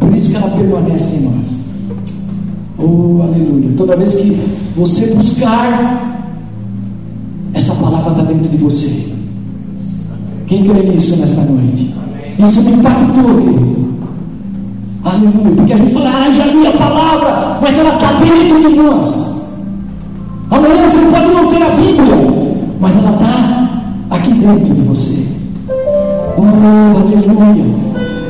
[0.00, 1.46] Por isso que ela permanece em nós.
[2.78, 3.70] Oh, aleluia.
[3.76, 4.36] Toda vez que
[4.76, 6.24] você buscar,
[7.54, 9.06] essa palavra está dentro de você.
[10.46, 11.94] Quem crê nisso nesta noite?
[12.38, 13.86] Isso me impactou, querido.
[15.04, 15.56] Aleluia.
[15.56, 19.36] Porque a gente fala, ah, já li a palavra, mas ela está dentro de nós.
[20.50, 22.16] Amanhã você pode não ter a Bíblia,
[22.80, 23.65] mas ela está
[24.10, 25.26] aqui dentro de você.
[26.36, 26.42] Oh,
[26.98, 27.64] aleluia.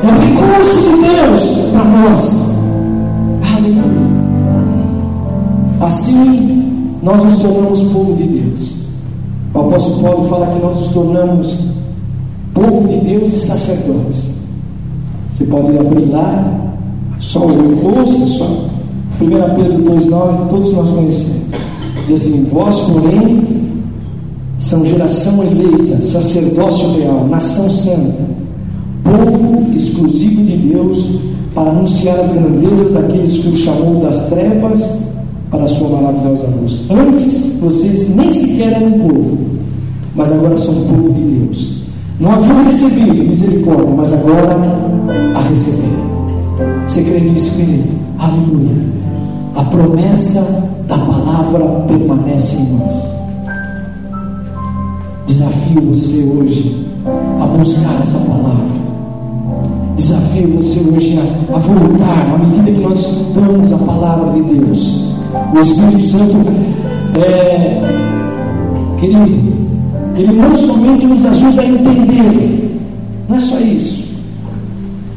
[0.02, 2.50] É o recurso de Deus para nós.
[3.54, 4.06] Aleluia.
[5.80, 8.76] Assim, nós nos tornamos povo de Deus.
[9.54, 11.58] O apóstolo Paulo fala que nós nos tornamos
[12.54, 14.36] povo de Deus e sacerdotes.
[15.30, 16.72] Você pode abrir lá,
[17.20, 18.44] só o ouça, só
[19.20, 21.46] 1 Pedro 2,9, todos nós conhecemos.
[22.06, 23.65] Diz assim: Vós, porém,
[24.58, 28.24] são geração eleita, sacerdócio real, nação santa,
[29.04, 31.20] povo exclusivo de Deus,
[31.54, 34.98] para anunciar as grandezas daqueles que o chamou das trevas
[35.50, 36.84] para a sua maravilhosa luz.
[36.90, 39.38] Antes, vocês nem sequer eram povo,
[40.14, 41.76] mas agora são povo de Deus.
[42.20, 44.56] Não haviam recebido misericórdia, mas agora
[45.34, 46.86] a receberam.
[46.86, 47.88] Você crê nisso, querido?
[48.18, 48.76] Aleluia.
[49.54, 50.40] A promessa
[50.88, 53.15] da palavra permanece em nós.
[55.36, 56.86] Desafio você hoje
[57.38, 58.64] a buscar essa palavra.
[59.94, 65.10] Desafio você hoje a, a voltar, à medida que nós estudamos a palavra de Deus.
[65.54, 66.38] O Espírito Santo,
[67.18, 67.82] é,
[68.98, 69.52] querido,
[70.16, 72.80] ele não somente nos ajuda a entender,
[73.28, 74.04] não é só isso,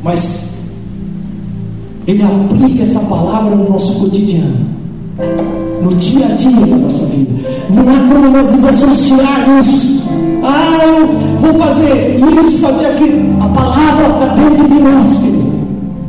[0.04, 0.74] mas
[2.06, 4.68] ele aplica essa palavra no nosso cotidiano,
[5.82, 7.32] no dia a dia da nossa vida.
[7.70, 9.99] Não há como nós desassociar isso.
[10.50, 11.08] Ah,
[11.40, 13.42] vou fazer isso, fazer aquilo.
[13.42, 15.50] A palavra está dentro de nós, querido.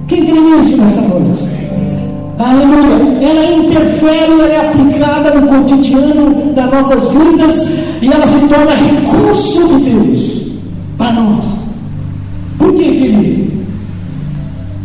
[0.09, 1.49] Quem crê nisso nessa noite?
[2.38, 3.18] Aleluia.
[3.20, 9.68] Ela interfere, ela é aplicada no cotidiano das nossas vidas e ela se torna recurso
[9.68, 10.43] de Deus
[10.97, 11.45] para nós.
[12.59, 13.53] Por que, querido?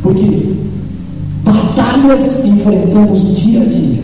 [0.04, 0.54] Porque
[1.44, 4.04] batalhas enfrentamos dia a dia.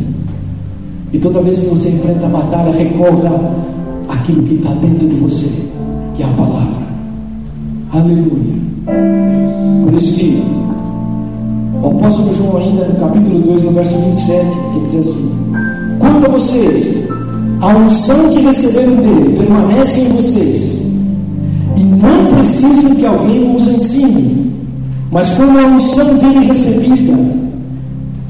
[1.12, 3.71] E toda vez que você enfrenta a batalha, recorra
[4.22, 5.48] àquilo que está dentro de você,
[6.16, 6.82] que é a palavra.
[7.92, 8.62] Aleluia.
[9.84, 10.44] Por isso que
[11.82, 14.46] o apóstolo João, ainda no capítulo 2, no verso 27,
[14.76, 15.32] ele diz assim:
[16.00, 17.10] Quanto a vocês,
[17.62, 20.92] a unção que receberam dele permanece em vocês,
[21.76, 24.52] e não precisam que alguém os ensine,
[25.12, 27.18] mas como a unção dele recebida,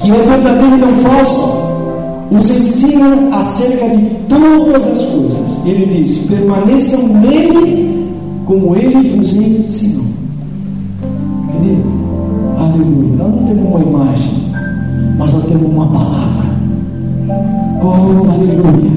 [0.00, 1.61] que é verdadeira e não falsa,
[2.38, 5.66] os ensina acerca de todas as coisas.
[5.66, 8.06] Ele diz: permaneçam nele
[8.44, 10.06] como ele vos ensinou.
[11.52, 12.02] Querido,
[12.62, 13.16] Aleluia.
[13.16, 14.30] Nós não temos uma imagem,
[15.18, 16.46] mas nós temos uma palavra.
[17.82, 18.90] Oh, aleluia.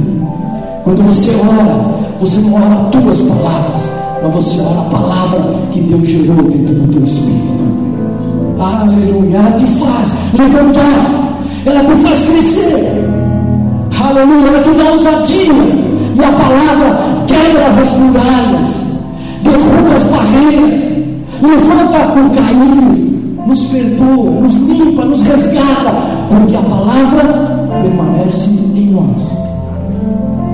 [0.84, 3.90] Quando você ora, você não ora tuas palavras,
[4.24, 7.56] mas você ora a palavra que Deus gerou dentro do teu espírito.
[8.60, 9.38] Aleluia.
[9.38, 13.15] Ela te faz levantar, ela te faz crescer.
[14.08, 14.48] Aleluia.
[14.48, 15.54] Ela te dá ousadia.
[16.16, 18.86] E a palavra quebra as muralhas,
[19.44, 20.82] derruba as barreiras,
[21.42, 23.06] levanta o caído
[23.46, 25.94] nos perdoa, nos limpa, nos resgata,
[26.30, 29.38] porque a palavra permanece em nós.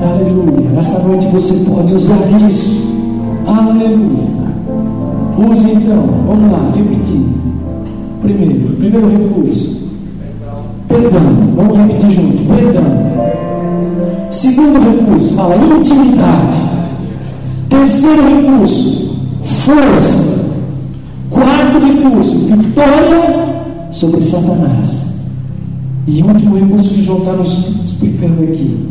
[0.01, 0.69] Aleluia.
[0.75, 2.81] Nesta noite você pode usar isso.
[3.47, 4.31] Aleluia.
[5.49, 7.21] Use então, vamos lá, repetir.
[8.21, 9.80] Primeiro, primeiro recurso.
[10.91, 11.21] Perdão.
[11.55, 12.43] Vamos repetir junto.
[12.53, 13.11] Perdão.
[14.29, 16.57] Segundo recurso, fala intimidade.
[17.69, 20.41] Terceiro recurso, força.
[21.29, 23.61] Quarto recurso, vitória
[23.91, 25.11] sobre Satanás.
[26.07, 28.89] E último recurso que João está nos explicando aqui: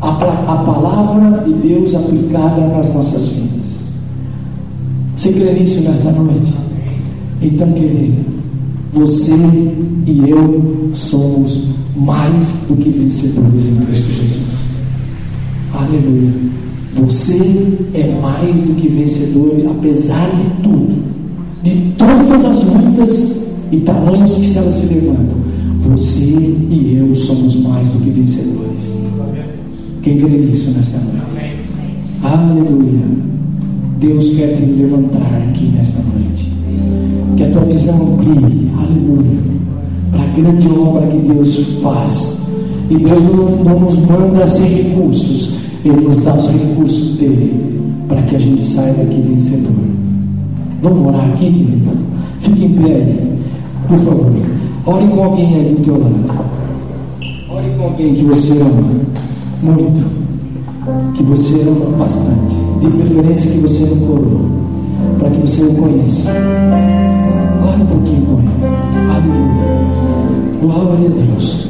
[0.00, 3.72] a, a palavra de Deus aplicada nas nossas vidas.
[5.16, 6.52] Você crê nisso nesta noite?
[7.40, 8.31] Então, querido,
[8.92, 9.34] você
[10.06, 14.62] e eu somos mais do que vencedores em Cristo Jesus.
[15.72, 16.32] Aleluia.
[16.96, 17.38] Você
[17.94, 21.02] é mais do que vencedor, apesar de tudo
[21.62, 25.36] de todas as lutas e tamanhos que elas se levantam,
[25.80, 28.82] você e eu somos mais do que vencedores.
[30.02, 31.22] Quem crê nisso nesta noite?
[32.22, 33.06] Aleluia.
[34.00, 36.51] Deus quer te levantar aqui nesta noite.
[37.36, 38.70] Que a tua visão brilhe.
[38.78, 39.40] Aleluia.
[40.10, 42.48] Para a grande obra que Deus faz.
[42.90, 45.54] E Deus não, não nos manda sem recursos.
[45.84, 47.80] Ele nos dá os recursos dele.
[48.08, 49.72] Para que a gente saia daqui vencedor.
[50.82, 51.92] Vamos orar aqui, querido?
[52.40, 53.38] Fique em pé aí.
[53.88, 54.32] Por favor.
[54.84, 56.14] Ore com alguém aí do teu lado.
[57.50, 58.82] Ore com alguém que você ama
[59.62, 60.04] muito.
[61.14, 62.56] Que você ama bastante.
[62.80, 64.61] De preferência que você não coroa.
[65.18, 66.30] Para que você o conheça.
[67.64, 68.50] Ore um pouquinho com ele.
[69.10, 69.62] Aleluia.
[70.60, 71.68] Glória a Deus.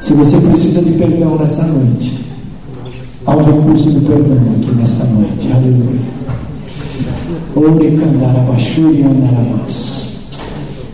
[0.00, 2.18] Se você precisa de perdão nesta noite,
[3.24, 5.48] há um recurso do perdão aqui nesta noite.
[5.52, 6.00] Aleluia.
[7.54, 10.28] Ore candarabachuri andaramas.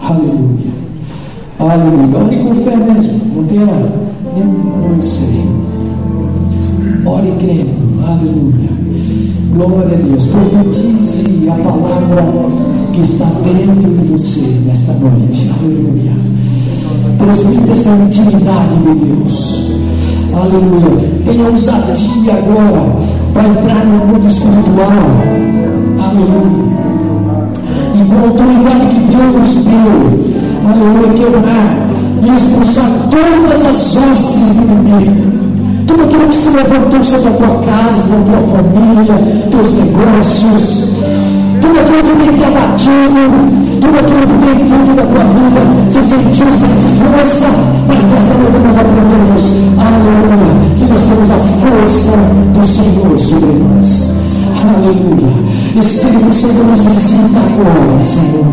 [0.01, 0.71] Aleluia.
[1.59, 2.19] Aleluia.
[2.19, 3.21] Ore com fé mesmo.
[3.35, 3.67] Não tenha
[4.35, 5.69] nenhum receio.
[7.07, 8.05] Ore crendo.
[8.07, 8.88] Aleluia.
[9.51, 10.27] Glória a Deus.
[10.27, 12.25] Profetize a palavra
[12.93, 15.51] que está dentro de você nesta noite.
[15.59, 16.13] Aleluia.
[17.19, 19.77] Transmita essa intimidade de Deus.
[20.35, 21.09] Aleluia.
[21.25, 22.97] Tenha ousadia agora
[23.33, 24.93] para entrar no mundo espiritual.
[26.11, 26.69] Aleluia.
[27.95, 30.39] E com a autoridade que Deus deu
[30.71, 31.89] aleluia, quebrar
[32.23, 35.58] e expulsar todas as hostes do inimigo.
[35.89, 39.15] Tudo aquilo que se levantou sobre a tua casa, a tua família,
[39.51, 40.93] teus negócios,
[41.61, 43.23] tudo aquilo que tem te abatido,
[43.81, 47.47] tudo aquilo que tem feito da tua vida, se sentiu sem força,
[47.89, 49.45] mas nesta noite nós aprendemos,
[49.79, 52.13] aleluia, que nós temos a força
[52.53, 54.19] do Senhor sobre nós.
[54.61, 55.49] Aleluia.
[55.81, 58.45] Espírito Santo nos visita agora, Senhor.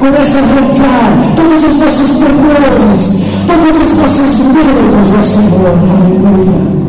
[0.00, 5.74] Começa a arrancar todos os nossos temores, todos os nossos medos, ó Senhor.
[5.94, 6.82] Aleluia.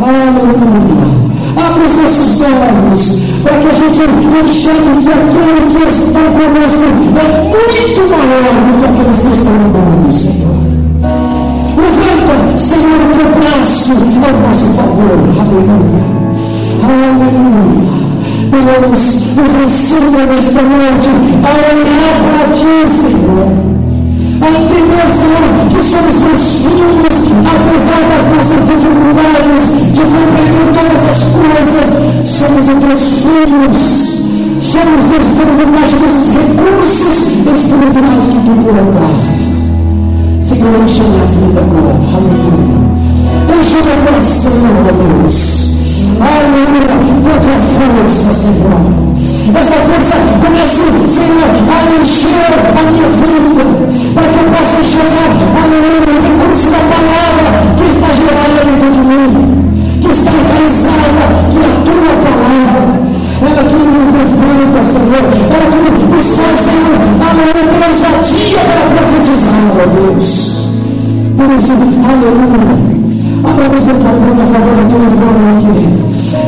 [0.00, 1.26] Aleluia.
[1.56, 3.02] Abre os nossos olhos
[3.42, 4.02] para que a gente
[4.44, 6.84] enxergue que aquele que está conosco
[7.16, 10.56] é muito maior do que aqueles que estão no mundo, Senhor.
[11.76, 15.18] Levanta, Senhor, o teu braço ao nosso favor.
[15.40, 16.04] Aleluia.
[16.82, 17.96] Aleluia.
[18.50, 21.08] Deus nos ensina nesta noite
[21.42, 23.75] a olhar para ti, Senhor.
[24.46, 31.20] A entender, Senhor, que somos teus filhos, apesar das nossas dificuldades de compreender todas as
[31.34, 31.88] coisas,
[32.24, 34.16] somos os teus filhos.
[34.60, 37.18] Somos Deus, estamos debaixo desses recursos
[37.58, 39.46] espirituais que tu colocaste.
[40.44, 42.86] Senhor, enche minha vida agora, aleluia.
[43.58, 45.65] Enche meu coração, ó Deus.
[46.20, 46.96] Aleluia.
[47.06, 49.06] Com tua força, Senhor.
[49.54, 53.64] Essa força comece, Senhor, a encher a minha vida,
[54.14, 55.30] para que eu possa enxergar,
[55.62, 59.30] aleluia, o recurso da palavra que está gerada dentro de mim,
[60.00, 63.06] que está enraizada, que é a tua palavra.
[63.36, 65.24] Ela que nos levanta, Senhor.
[65.46, 70.30] Ela que nos faz, Senhor, aleluia, pela ousadia para profetizar, ó Deus.
[71.36, 72.96] Por isso, aleluia.
[73.44, 74.85] Abramos a tua boca a favor do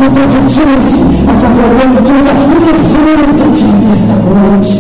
[0.08, 2.32] E profetize a favor dele, diga,
[3.04, 4.76] levanta-te nesta noite.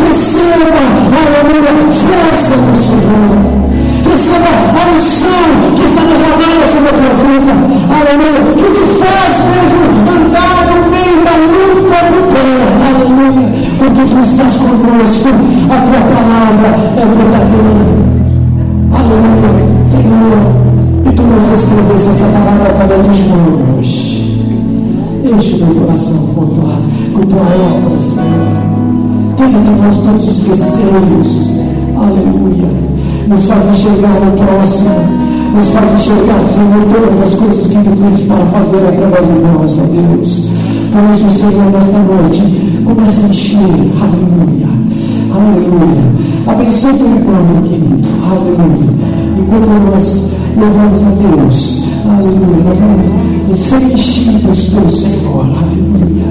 [0.00, 0.80] Receba,
[1.20, 3.36] aleluia, força do Senhor.
[4.08, 7.52] Receba a unção que está derramada sobre a tua vida.
[7.92, 12.48] Aleluia, que te faz mesmo andar no meio da luta do pé.
[12.88, 13.46] Aleluia,
[13.78, 15.28] porque tu estás conosco.
[15.68, 17.84] A tua palavra é verdadeira.
[18.94, 19.52] Aleluia,
[19.84, 20.42] Senhor.
[21.04, 24.09] E tu nos escreveste essa palavra para nós.
[25.24, 26.74] Enche meu coração com tua,
[27.14, 29.36] com tua obra, Senhor.
[29.36, 31.50] Tira de nós todos os receios.
[31.96, 32.68] Aleluia.
[33.28, 34.90] Nos faz enxergar o próximo.
[35.54, 39.78] Nos faz enxergar, Senhor, todas as coisas que tu tens para fazer através de nós,
[39.78, 40.48] ó Deus.
[40.92, 42.42] Por isso, Senhor, nesta noite,
[42.84, 43.58] começa a encher.
[43.58, 44.68] Aleluia.
[45.34, 46.02] Aleluia.
[46.46, 48.08] Abençoe teu irmão, meu querido.
[48.30, 48.90] Aleluia.
[49.38, 51.89] Enquanto nós Louvamos a Deus.
[52.08, 52.74] Aleluia.
[53.46, 55.44] Vamos ser enchidos pelo Senhor.
[55.44, 56.30] Aleluia.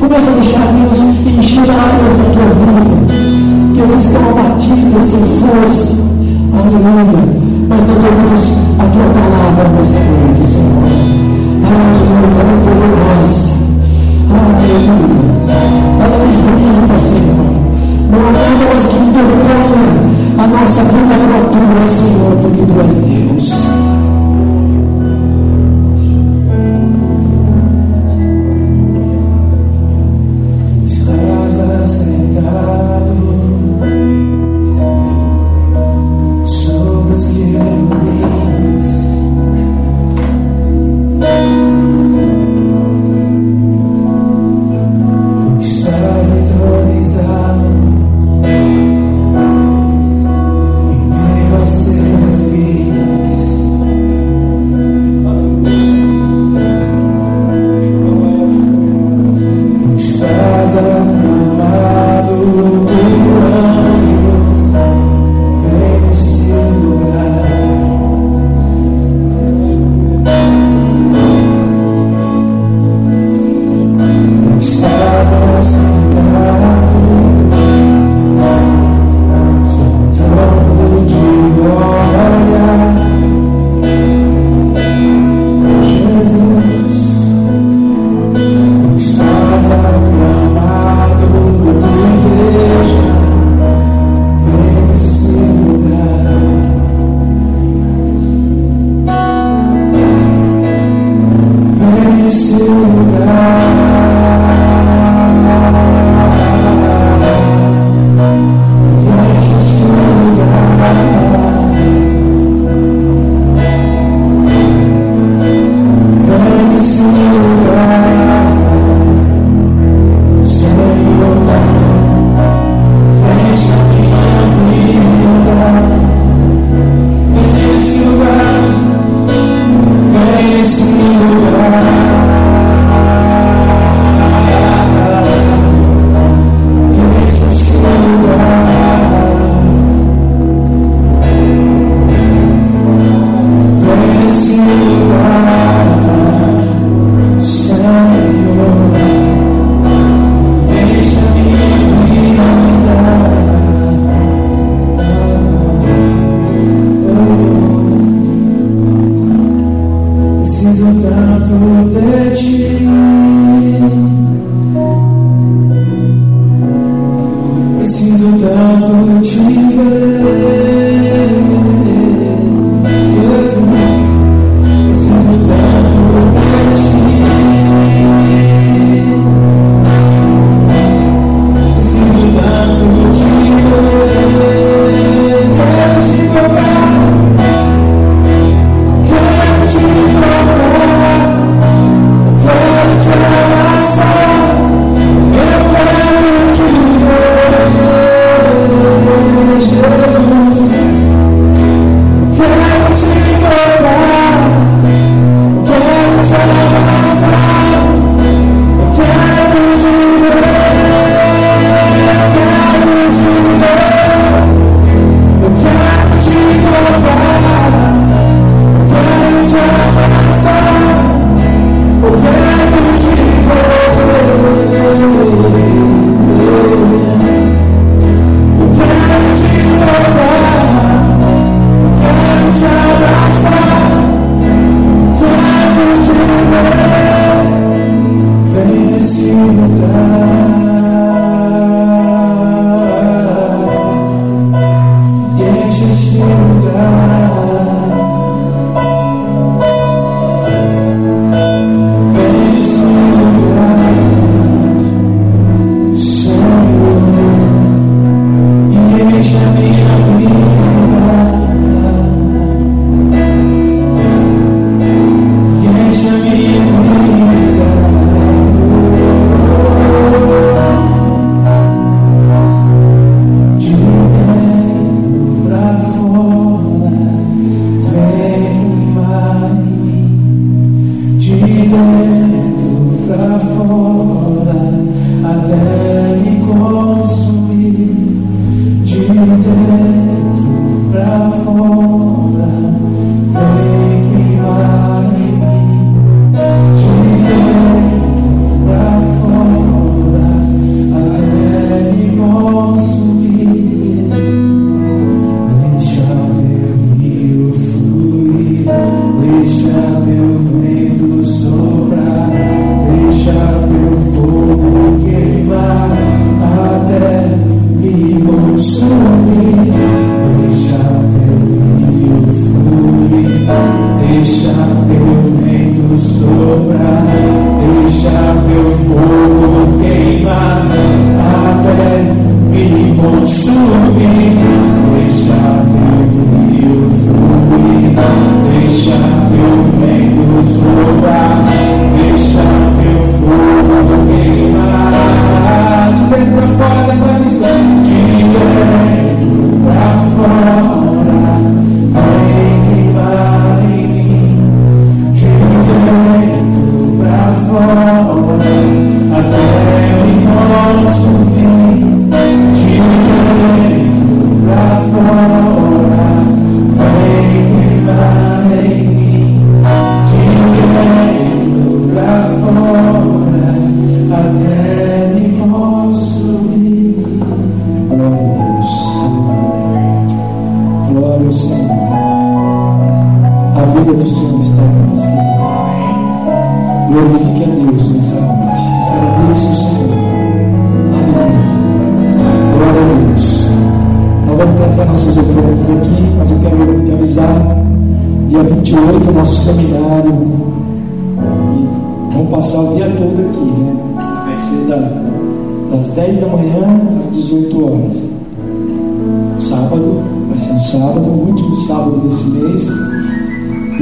[0.00, 0.98] Começa a deixar Deus
[1.38, 3.14] encher áreas da tua vida.
[3.74, 5.92] Que elas estão abatidas sem força.
[6.54, 7.24] Aleluia.
[7.68, 8.42] Mas nós ouvimos
[8.78, 10.84] a tua palavra nessa noite, Senhor.
[11.64, 12.40] Aleluia.
[12.40, 13.44] Ela é poderosa.
[14.30, 15.24] Aleluia.
[16.00, 17.54] Ela nos brinda, Senhor.
[18.10, 19.84] Não há nada mais que interponha
[20.38, 24.03] a nossa vida com a tua, Senhor, porque tu és Deus.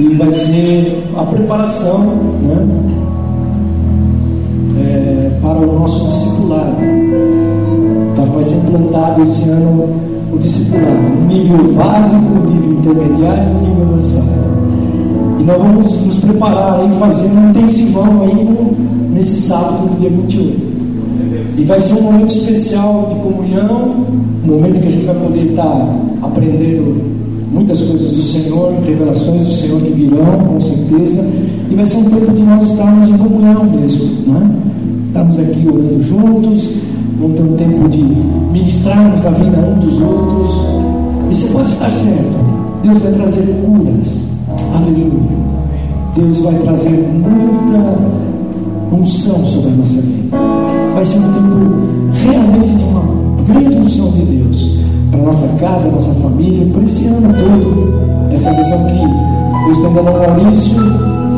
[0.03, 1.99] e vai ser a preparação
[2.43, 2.67] né,
[4.81, 6.77] é, para o nosso discipulado.
[8.17, 9.89] Tá, vai ser implantado esse ano
[10.33, 14.43] o discipulado, nível básico, nível intermediário e nível avançado.
[15.39, 18.49] E nós vamos nos preparar aí, fazer um intensivão aí
[19.13, 20.73] nesse sábado do dia 28.
[21.59, 24.07] E vai ser um momento especial de comunhão,
[24.45, 27.22] um momento que a gente vai poder estar tá aprendendo
[27.53, 31.31] muitas coisas do Senhor, revelações do Senhor que virão, com certeza,
[31.71, 34.51] e vai ser um tempo de nós estarmos em comunhão mesmo, né?
[35.05, 36.71] Estamos aqui orando juntos,
[37.21, 38.03] vamos ter um tempo de
[38.53, 40.51] ministrarmos na vida um dos outros,
[41.31, 42.39] e você pode estar certo,
[42.83, 44.29] Deus vai trazer curas,
[44.75, 45.43] aleluia.
[46.15, 47.99] Deus vai trazer muita
[48.93, 50.37] unção sobre a nossa vida.
[50.95, 53.03] Vai ser um tempo realmente de uma
[53.47, 54.82] grande unção de Deus
[55.13, 58.33] para nossa casa, nossa família, para esse ano todo.
[58.33, 60.75] Essa visão que Deus tem dado ao Maurício,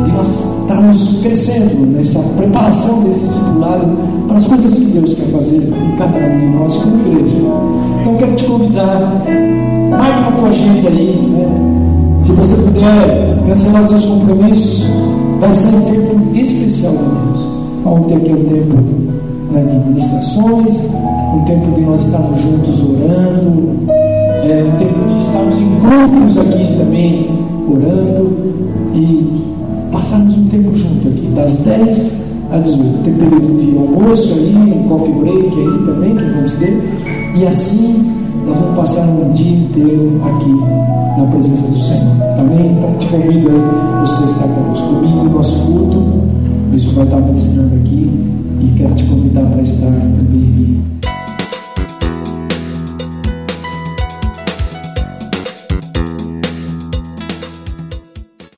[0.04, 0.28] de nós
[0.62, 3.86] estarmos crescendo nessa preparação desse discipulado
[4.28, 7.36] para as coisas que Deus quer fazer em cada um de nós como igreja.
[8.00, 9.22] Então quero te convidar,
[9.90, 12.20] marque na tua agenda aí, né?
[12.20, 14.86] Se você puder cancelar os seus compromissos,
[15.40, 17.54] vai ser um tempo especial de Deus.
[17.84, 18.76] Vamos ter aqui um tempo
[19.52, 20.84] né, de ministrações,
[21.35, 26.76] um tempo de nós estarmos juntos orando, é, um tempo de estarmos em grupos aqui
[26.78, 27.28] também
[27.68, 28.37] orando
[28.95, 29.43] e
[29.91, 32.12] passarmos um tempo junto aqui, das 10
[32.53, 32.99] às 18.
[33.05, 36.82] Tem período de almoço aí, um coffee break aí também que vamos ter,
[37.35, 38.12] e assim
[38.47, 42.16] nós vamos passar um dia inteiro aqui na presença do Senhor.
[42.37, 44.95] Também então, te convido aí você estar conosco.
[44.95, 46.03] Domingo, nosso culto,
[46.72, 48.11] isso vai estar ministrando aqui
[48.61, 50.93] e quero te convidar para estar também aqui